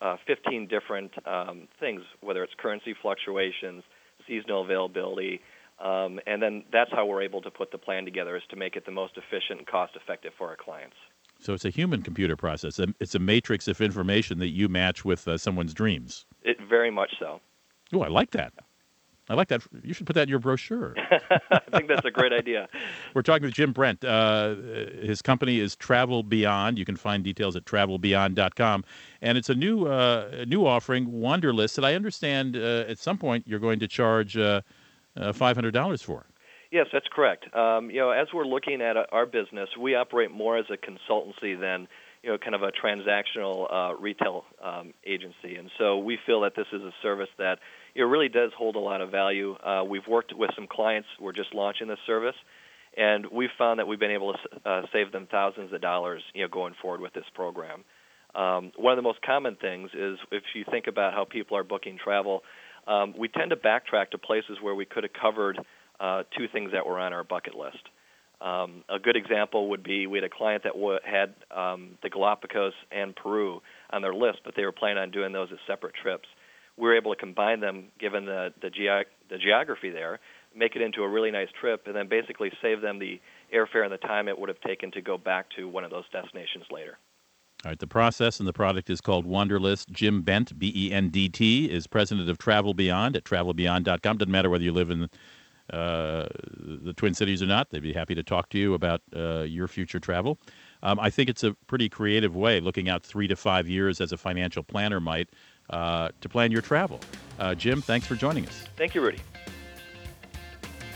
[0.01, 3.83] uh, 15 different um, things, whether it's currency fluctuations,
[4.27, 5.41] seasonal availability,
[5.83, 8.75] um, and then that's how we're able to put the plan together is to make
[8.75, 10.95] it the most efficient and cost effective for our clients.
[11.39, 12.79] So it's a human computer process.
[12.99, 16.25] It's a matrix of information that you match with uh, someone's dreams.
[16.43, 17.41] It very much so.
[17.93, 18.53] Oh, I like that.
[19.27, 19.63] I like that.
[19.83, 20.93] You should put that in your brochure.
[21.51, 22.67] I think that's a great idea.
[23.15, 24.03] We're talking with Jim Bendt.
[24.03, 26.77] Uh, his company is Travel Beyond.
[26.77, 28.85] You can find details at travelbeyond.com.
[29.23, 33.47] And it's a new uh, new offering, Wanderlist, that I understand uh, at some point
[33.47, 34.61] you're going to charge uh,
[35.17, 36.25] $500 for.
[36.71, 37.45] Yes, that's correct.
[37.55, 40.77] Um, you know, as we're looking at uh, our business, we operate more as a
[40.77, 41.87] consultancy than
[42.23, 46.55] you know, kind of a transactional uh, retail um, agency, and so we feel that
[46.55, 47.59] this is a service that
[47.93, 49.53] it really does hold a lot of value.
[49.63, 51.07] Uh, we've worked with some clients.
[51.21, 52.35] We're just launching this service,
[52.97, 56.41] and we've found that we've been able to uh, save them thousands of dollars, you
[56.41, 57.83] know, going forward with this program.
[58.33, 61.63] Um, one of the most common things is if you think about how people are
[61.63, 62.43] booking travel,
[62.87, 65.59] um, we tend to backtrack to places where we could have covered
[65.99, 67.79] uh, two things that were on our bucket list.
[68.41, 72.09] Um, a good example would be we had a client that w- had um, the
[72.09, 73.61] Galapagos and Peru
[73.91, 76.27] on their list, but they were planning on doing those as separate trips.
[76.77, 80.19] We were able to combine them, given the the, ge- the geography there,
[80.53, 83.21] make it into a really nice trip, and then basically save them the
[83.53, 86.03] airfare and the time it would have taken to go back to one of those
[86.11, 86.97] destinations later.
[87.65, 89.89] All right, the process and the product is called Wanderlist.
[89.89, 94.17] Jim Bendt, B E N D T, is president of Travel Beyond at travelbeyond.com.
[94.17, 95.09] Doesn't matter whether you live in
[95.73, 96.27] uh,
[96.59, 97.71] the Twin Cities or not.
[97.71, 100.37] They'd be happy to talk to you about uh, your future travel.
[100.83, 104.11] Um, I think it's a pretty creative way, looking out three to five years as
[104.11, 105.29] a financial planner might,
[105.71, 106.99] uh, to plan your travel.
[107.39, 108.65] Uh, Jim, thanks for joining us.
[108.77, 109.21] Thank you, Rudy.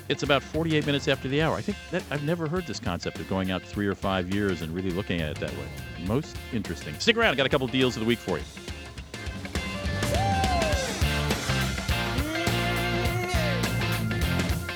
[0.09, 1.55] It's about 48 minutes after the hour.
[1.55, 4.63] I think that I've never heard this concept of going out three or five years
[4.63, 5.67] and really looking at it that way.
[6.05, 6.95] Most interesting.
[6.97, 7.29] Stick around.
[7.29, 8.43] I've got a couple deals of the week for you.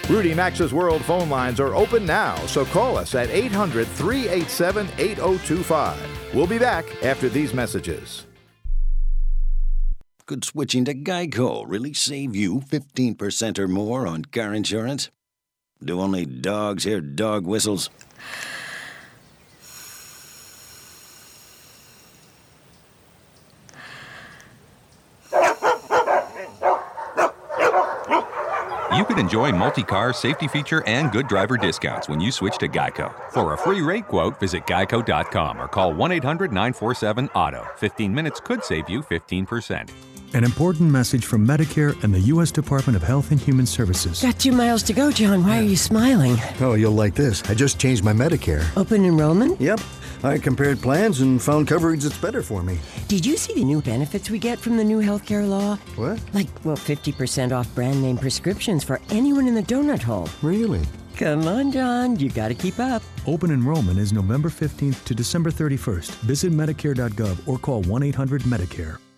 [0.07, 6.35] Rudy Maxa's World phone lines are open now, so call us at 800 387 8025.
[6.35, 8.27] We'll be back after these messages.
[10.27, 15.09] Could switching to Geico really save you 15% or more on car insurance?
[15.83, 17.89] Do only dogs hear dog whistles?
[28.95, 32.69] You could enjoy multi car safety feature and good driver discounts when you switch to
[32.69, 33.11] Geico.
[33.31, 37.75] For a free rate quote, visit geico.com or call 1 800 947 AUTO.
[37.77, 40.12] 15 minutes could save you 15%.
[40.33, 42.51] An important message from Medicare and the U.S.
[42.51, 44.23] Department of Health and Human Services.
[44.23, 45.43] Got two miles to go, John.
[45.43, 46.37] Why are you smiling?
[46.59, 47.43] Oh, you'll like this.
[47.51, 48.65] I just changed my Medicare.
[48.75, 49.61] Open enrollment?
[49.61, 49.79] Yep.
[50.23, 52.79] I compared plans and found coverage that's better for me.
[53.07, 55.75] Did you see the new benefits we get from the new healthcare law?
[55.97, 56.19] What?
[56.33, 60.29] Like, well, 50% off brand name prescriptions for anyone in the donut hole.
[60.41, 60.81] Really?
[61.15, 62.17] Come on, John.
[62.17, 63.03] You got to keep up.
[63.27, 66.09] Open enrollment is November 15th to December 31st.
[66.21, 68.97] Visit Medicare.gov or call 1 800 Medicare.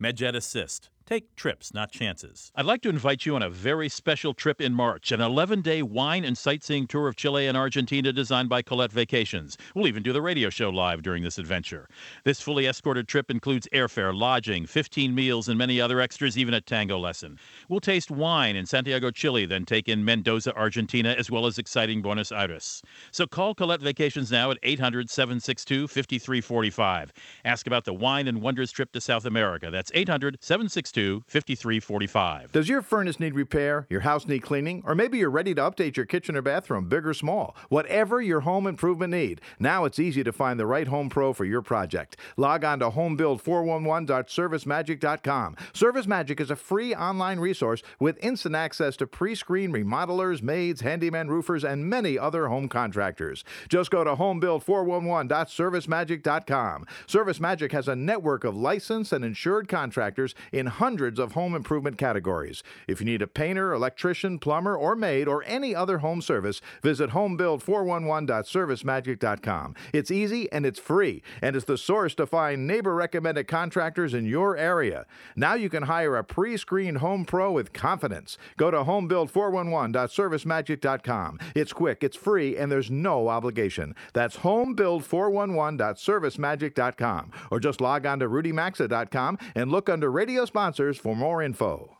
[0.00, 2.50] MedJet Assist Take trips, not chances.
[2.56, 5.80] I'd like to invite you on a very special trip in March, an 11 day
[5.80, 9.56] wine and sightseeing tour of Chile and Argentina designed by Colette Vacations.
[9.72, 11.88] We'll even do the radio show live during this adventure.
[12.24, 16.60] This fully escorted trip includes airfare, lodging, 15 meals, and many other extras, even a
[16.60, 17.38] tango lesson.
[17.68, 22.02] We'll taste wine in Santiago, Chile, then take in Mendoza, Argentina, as well as exciting
[22.02, 22.82] Buenos Aires.
[23.12, 27.12] So call Colette Vacations now at 800 762 5345.
[27.44, 29.70] Ask about the wine and wonders trip to South America.
[29.70, 32.52] That's 800 762 5345.
[32.52, 33.86] Does your furnace need repair?
[33.90, 34.82] Your house need cleaning?
[34.84, 37.56] Or maybe you're ready to update your kitchen or bathroom, big or small?
[37.68, 41.44] Whatever your home improvement need, now it's easy to find the right home pro for
[41.44, 42.16] your project.
[42.36, 45.56] Log on to homebuild411.servicemagic.com.
[45.72, 51.64] ServiceMagic is a free online resource with instant access to pre-screen remodelers, maids, handyman roofers,
[51.64, 53.44] and many other home contractors.
[53.68, 56.86] Just go to homebuild411.servicemagic.com.
[57.06, 62.62] ServiceMagic has a network of licensed and insured contractors in hundreds of home improvement categories.
[62.88, 67.10] If you need a painter, electrician, plumber, or maid, or any other home service, visit
[67.10, 69.74] homebuild411.servicemagic.com.
[69.92, 74.24] It's easy and it's free, and it's the source to find neighbor recommended contractors in
[74.24, 75.04] your area.
[75.36, 78.38] Now you can hire a pre screened home pro with confidence.
[78.56, 81.38] Go to homebuild411.servicemagic.com.
[81.54, 83.94] It's quick, it's free, and there's no obligation.
[84.14, 87.32] That's homebuild411.servicemagic.com.
[87.50, 91.95] Or just log on to rudymaxa.com and look under radio sponsors for more info.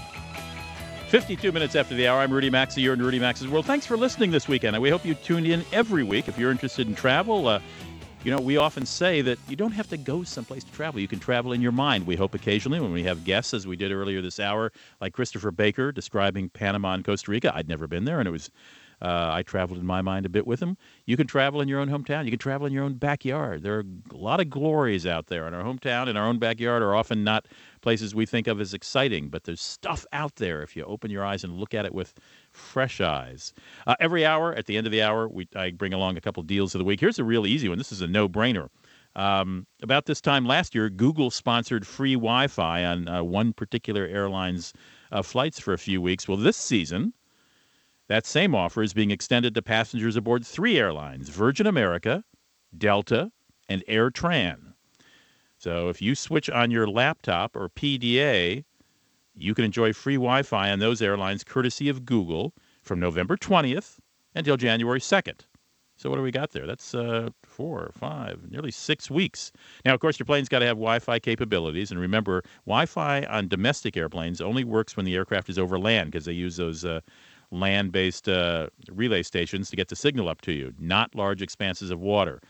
[1.10, 2.80] 52 minutes after the hour, I'm Rudy Maxa.
[2.80, 3.66] You're in Rudy Maxa's World.
[3.66, 4.78] Thanks for listening this weekend.
[4.78, 6.30] And we hope you tuned in every week.
[6.30, 7.60] If you're interested in travel, uh,
[8.26, 11.00] you know, we often say that you don't have to go someplace to travel.
[11.00, 12.08] You can travel in your mind.
[12.08, 15.52] We hope occasionally when we have guests, as we did earlier this hour, like Christopher
[15.52, 17.56] Baker describing Panama and Costa Rica.
[17.56, 18.50] I'd never been there, and it was
[19.00, 20.78] uh, I traveled in my mind a bit with him.
[21.06, 22.26] You can travel in your own hometown.
[22.26, 23.62] You can travel in your own backyard.
[23.62, 26.08] There are a lot of glories out there in our hometown.
[26.08, 27.46] In our own backyard are often not
[27.82, 31.24] places we think of as exciting, but there's stuff out there if you open your
[31.24, 32.14] eyes and look at it with
[32.56, 33.54] fresh eyes.
[33.88, 36.44] Uh, every hour, at the end of the hour, we I bring along a couple
[36.44, 37.00] deals of the week.
[37.00, 37.78] Here's a real easy one.
[37.78, 38.70] This is a no-brainer.
[39.16, 44.74] Um, about this time last year, Google sponsored free Wi-Fi on uh, one particular airline's
[45.12, 46.28] uh, flights for a few weeks.
[46.28, 47.14] Well, this season,
[48.08, 52.24] that same offer is being extended to passengers aboard three airlines Virgin America,
[52.78, 53.32] Delta,
[53.70, 54.74] and AirTran.
[55.58, 58.66] So if you switch on your laptop or PDA,
[59.36, 63.98] you can enjoy free Wi Fi on those airlines courtesy of Google from November 20th
[64.34, 65.42] until January 2nd.
[65.98, 66.66] So what do we got there?
[66.68, 69.54] That's uh, four, five, nearly six weeks.
[69.86, 73.96] Now, of course, your plane's got to have Wi-Fi capabilities, and remember, Wi-Fi on domestic
[73.96, 77.00] airplanes only works when the aircraft is over land because they use those uh,
[77.52, 81.92] land based uh, relay stations to get the signal up to you, not large expanses
[81.92, 82.42] of water.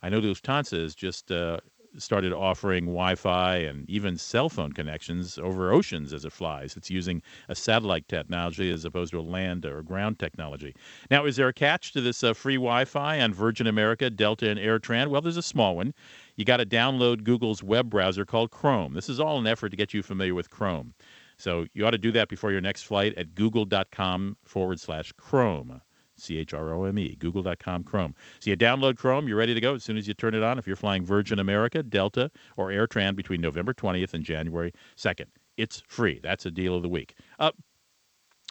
[0.00, 1.58] I know Lufthansa has just uh,
[1.98, 6.76] started offering Wi Fi and even cell phone connections over oceans as it flies.
[6.76, 10.74] It's using a satellite technology as opposed to a land or ground technology.
[11.10, 14.48] Now, is there a catch to this uh, free Wi Fi on Virgin America, Delta,
[14.48, 15.08] and AirTran?
[15.08, 15.94] Well, there's a small one.
[16.36, 18.94] You got to download Google's web browser called Chrome.
[18.94, 20.94] This is all an effort to get you familiar with Chrome.
[21.36, 25.80] So you ought to do that before your next flight at google.com forward slash Chrome.
[26.22, 28.14] C H R O M E, google.com Chrome.
[28.40, 30.58] So you download Chrome, you're ready to go as soon as you turn it on
[30.58, 35.26] if you're flying Virgin America, Delta, or AirTran between November 20th and January 2nd.
[35.56, 36.20] It's free.
[36.22, 37.14] That's a deal of the week.
[37.38, 37.52] Uh,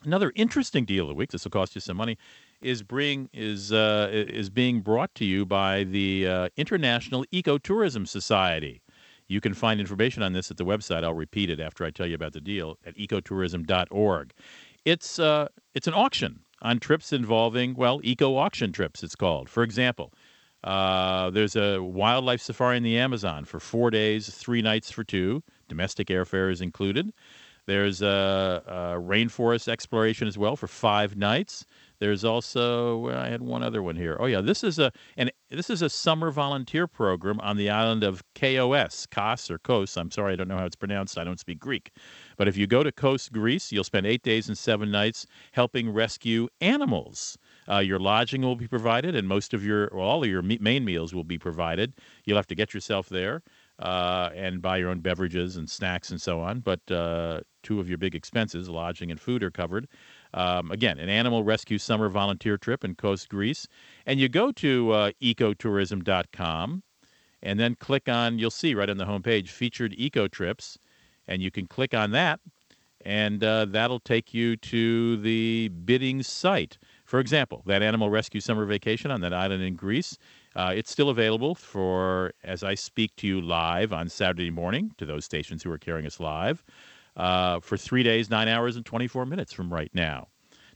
[0.04, 2.18] another interesting deal of the week, this will cost you some money,
[2.62, 8.82] is, bring, is, uh, is being brought to you by the uh, International Ecotourism Society.
[9.28, 11.06] You can find information on this at the website.
[11.06, 14.34] I'll repeat it after I tell you about the deal at ecotourism.org.
[14.84, 19.04] It's uh, it's an auction on trips involving well eco auction trips.
[19.04, 19.50] It's called.
[19.50, 20.14] For example,
[20.64, 25.44] uh, there's a wildlife safari in the Amazon for four days, three nights for two.
[25.68, 27.12] Domestic airfare is included.
[27.68, 31.66] There's a, a rainforest exploration as well for five nights.
[32.00, 34.18] There's also well, I had one other one here.
[34.20, 38.04] Oh yeah, this is a and this is a summer volunteer program on the island
[38.04, 39.96] of Kos, Kos or Kos.
[39.96, 41.20] I'm sorry, I don't know how it's pronounced.
[41.20, 41.92] I don't speak Greek.
[42.42, 45.94] But if you go to Kos Greece, you'll spend eight days and seven nights helping
[45.94, 47.38] rescue animals.
[47.70, 50.84] Uh, your lodging will be provided, and most of your, well, all of your main
[50.84, 51.94] meals will be provided.
[52.26, 53.44] You'll have to get yourself there.
[53.82, 56.60] uh, and buy your own beverages and snacks and so on.
[56.60, 59.88] But uh, two of your big expenses, lodging and food, are covered.
[60.34, 63.68] Um, again, an animal rescue summer volunteer trip in Kos Greece.
[64.06, 66.84] And you go to uh, ecotourism.com
[67.44, 70.78] and then click on, you'll see right on the homepage, featured eco trips.
[71.32, 72.42] And you can click on that,
[73.06, 76.78] and uh, that'll take you to the bidding site.
[77.06, 80.18] For example, that animal rescue summer vacation on that island in Greece,
[80.58, 85.06] uh, it's still available for as I speak to you live on Saturday morning to
[85.06, 86.66] those stations who are carrying us live
[87.16, 90.28] uh, for three days, nine hours, and 24 minutes from right now.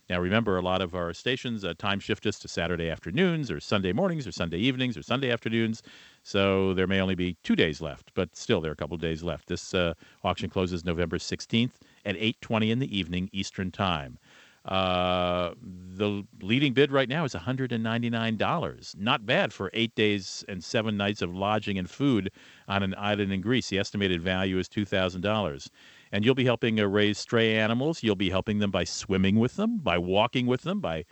[0.09, 3.59] Now, remember, a lot of our stations uh, time shift us to Saturday afternoons or
[3.59, 5.81] Sunday mornings or Sunday evenings or Sunday afternoons.
[6.25, 9.01] So there may only be two days left, but still there are a couple of
[9.01, 9.47] days left.
[9.47, 11.73] This uh, auction closes November 16th
[12.03, 14.17] at 8:20 in the evening Eastern Time.
[14.65, 18.95] Uh, the leading bid right now is $199.
[18.97, 22.31] Not bad for eight days and seven nights of lodging and food
[22.67, 23.69] on an island in Greece.
[23.69, 25.69] The estimated value is $2,000.
[26.11, 28.01] And you'll be helping uh, raise stray animals.
[28.01, 31.05] You'll be helping them by swimming with them, by walking with them, by,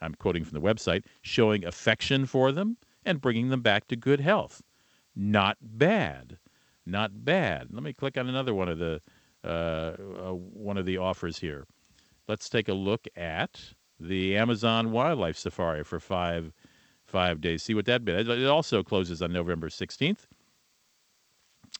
[0.00, 4.20] I'm quoting from the website, showing affection for them and bringing them back to good
[4.20, 4.62] health.
[5.14, 6.38] Not bad.
[6.86, 7.68] Not bad.
[7.70, 9.00] Let me click on another one of the
[9.42, 11.66] uh, uh, one of the offers here
[12.30, 13.60] let's take a look at
[13.98, 16.52] the Amazon Wildlife Safari for five
[17.04, 17.64] five days.
[17.64, 18.28] See what that bid.
[18.28, 20.28] It also closes on November 16th.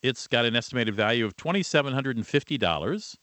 [0.02, 3.16] It's got an estimated value of $2,750.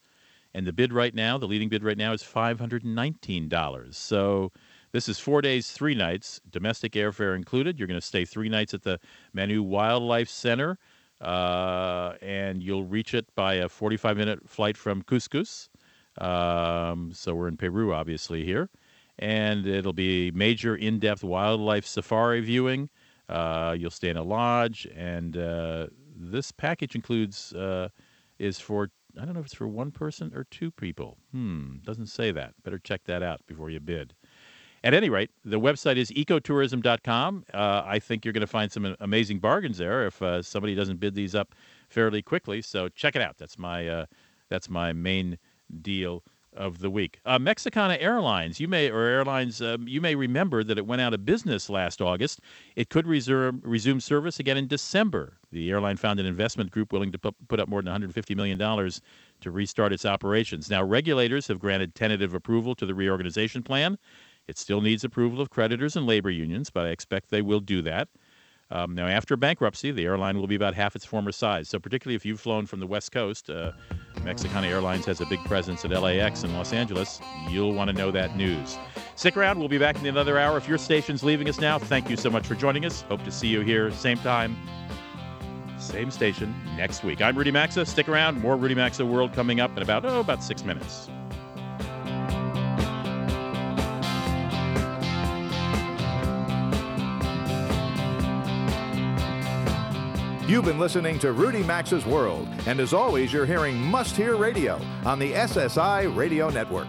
[0.54, 3.94] And the bid right now, the leading bid right now, is $519.
[3.94, 4.52] So
[4.92, 7.78] this is four days, three nights, domestic airfare included.
[7.78, 8.98] You're going to stay three nights at the
[9.32, 10.78] Manu Wildlife Center,
[11.20, 15.68] uh, and you'll reach it by a 45 minute flight from Cusco.
[16.18, 18.70] Um, so we're in Peru, obviously, here.
[19.18, 22.88] And it'll be major in depth wildlife safari viewing.
[23.28, 24.86] Uh, you'll stay in a lodge.
[24.94, 27.88] And uh, this package includes, uh,
[28.38, 31.18] is for, I don't know if it's for one person or two people.
[31.32, 32.54] Hmm, doesn't say that.
[32.62, 34.14] Better check that out before you bid.
[34.84, 37.44] At any rate, the website is ecotourism.com.
[37.52, 41.00] Uh, I think you're going to find some amazing bargains there if uh, somebody doesn't
[41.00, 41.54] bid these up
[41.88, 42.62] fairly quickly.
[42.62, 43.38] So check it out.
[43.38, 44.06] That's my uh,
[44.48, 45.38] that's my main
[45.82, 46.22] deal
[46.56, 47.20] of the week.
[47.24, 51.14] Uh, Mexicana Airlines, you may or airlines, um, you may remember that it went out
[51.14, 52.40] of business last August.
[52.74, 55.38] It could resume resume service again in December.
[55.52, 59.00] The airline found an investment group willing to put up more than 150 million dollars
[59.40, 60.68] to restart its operations.
[60.68, 63.98] Now, regulators have granted tentative approval to the reorganization plan.
[64.48, 67.82] It still needs approval of creditors and labor unions, but I expect they will do
[67.82, 68.08] that.
[68.70, 71.68] Um, now, after bankruptcy, the airline will be about half its former size.
[71.68, 73.72] So, particularly if you've flown from the West Coast, uh,
[74.24, 77.20] Mexicana Airlines has a big presence at LAX in Los Angeles.
[77.48, 78.76] You'll want to know that news.
[79.16, 79.58] Stick around.
[79.58, 80.58] We'll be back in another hour.
[80.58, 83.02] If your station's leaving us now, thank you so much for joining us.
[83.02, 84.54] Hope to see you here, same time,
[85.78, 87.22] same station next week.
[87.22, 87.86] I'm Rudy Maxa.
[87.86, 88.40] Stick around.
[88.40, 91.08] More Rudy Maxa World coming up in about, oh, about six minutes.
[100.48, 104.80] You've been listening to Rudy Maxa's World, and as always, you're hearing Must Hear Radio
[105.04, 106.88] on the SSI Radio Network.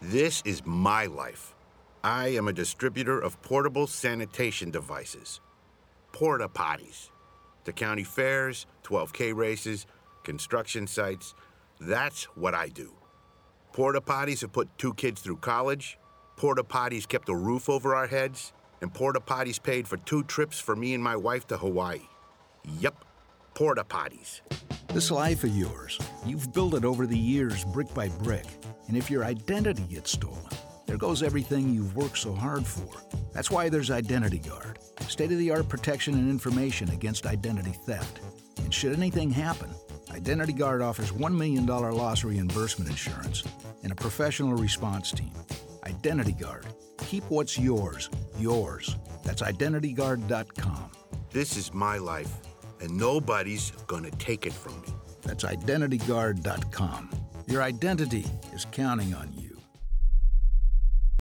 [0.00, 1.54] This is my life.
[2.02, 5.42] I am a distributor of portable sanitation devices,
[6.10, 7.10] porta potties,
[7.66, 9.86] to county fairs, 12K races,
[10.24, 11.34] construction sites.
[11.82, 12.94] That's what I do.
[13.74, 15.98] Porta potties have put two kids through college.
[16.34, 20.58] Porta potties kept a roof over our heads and porta potties paid for two trips
[20.60, 22.00] for me and my wife to Hawaii.
[22.80, 23.04] Yep,
[23.54, 24.40] porta potties.
[24.88, 28.46] This life of yours, you've built it over the years, brick by brick.
[28.88, 30.52] And if your identity gets stolen,
[30.86, 32.88] there goes everything you've worked so hard for.
[33.32, 38.20] That's why there's Identity Guard state of the art protection and information against identity theft.
[38.58, 39.70] And should anything happen,
[40.10, 43.44] Identity Guard offers $1 million loss reimbursement insurance
[43.82, 45.32] and a professional response team.
[45.84, 46.66] Identity Guard
[47.08, 48.96] Keep what's yours, yours.
[49.24, 50.90] That's identityguard.com.
[51.30, 52.32] This is my life,
[52.80, 54.88] and nobody's gonna take it from me.
[55.22, 57.10] That's identityguard.com.
[57.46, 59.47] Your identity is counting on you.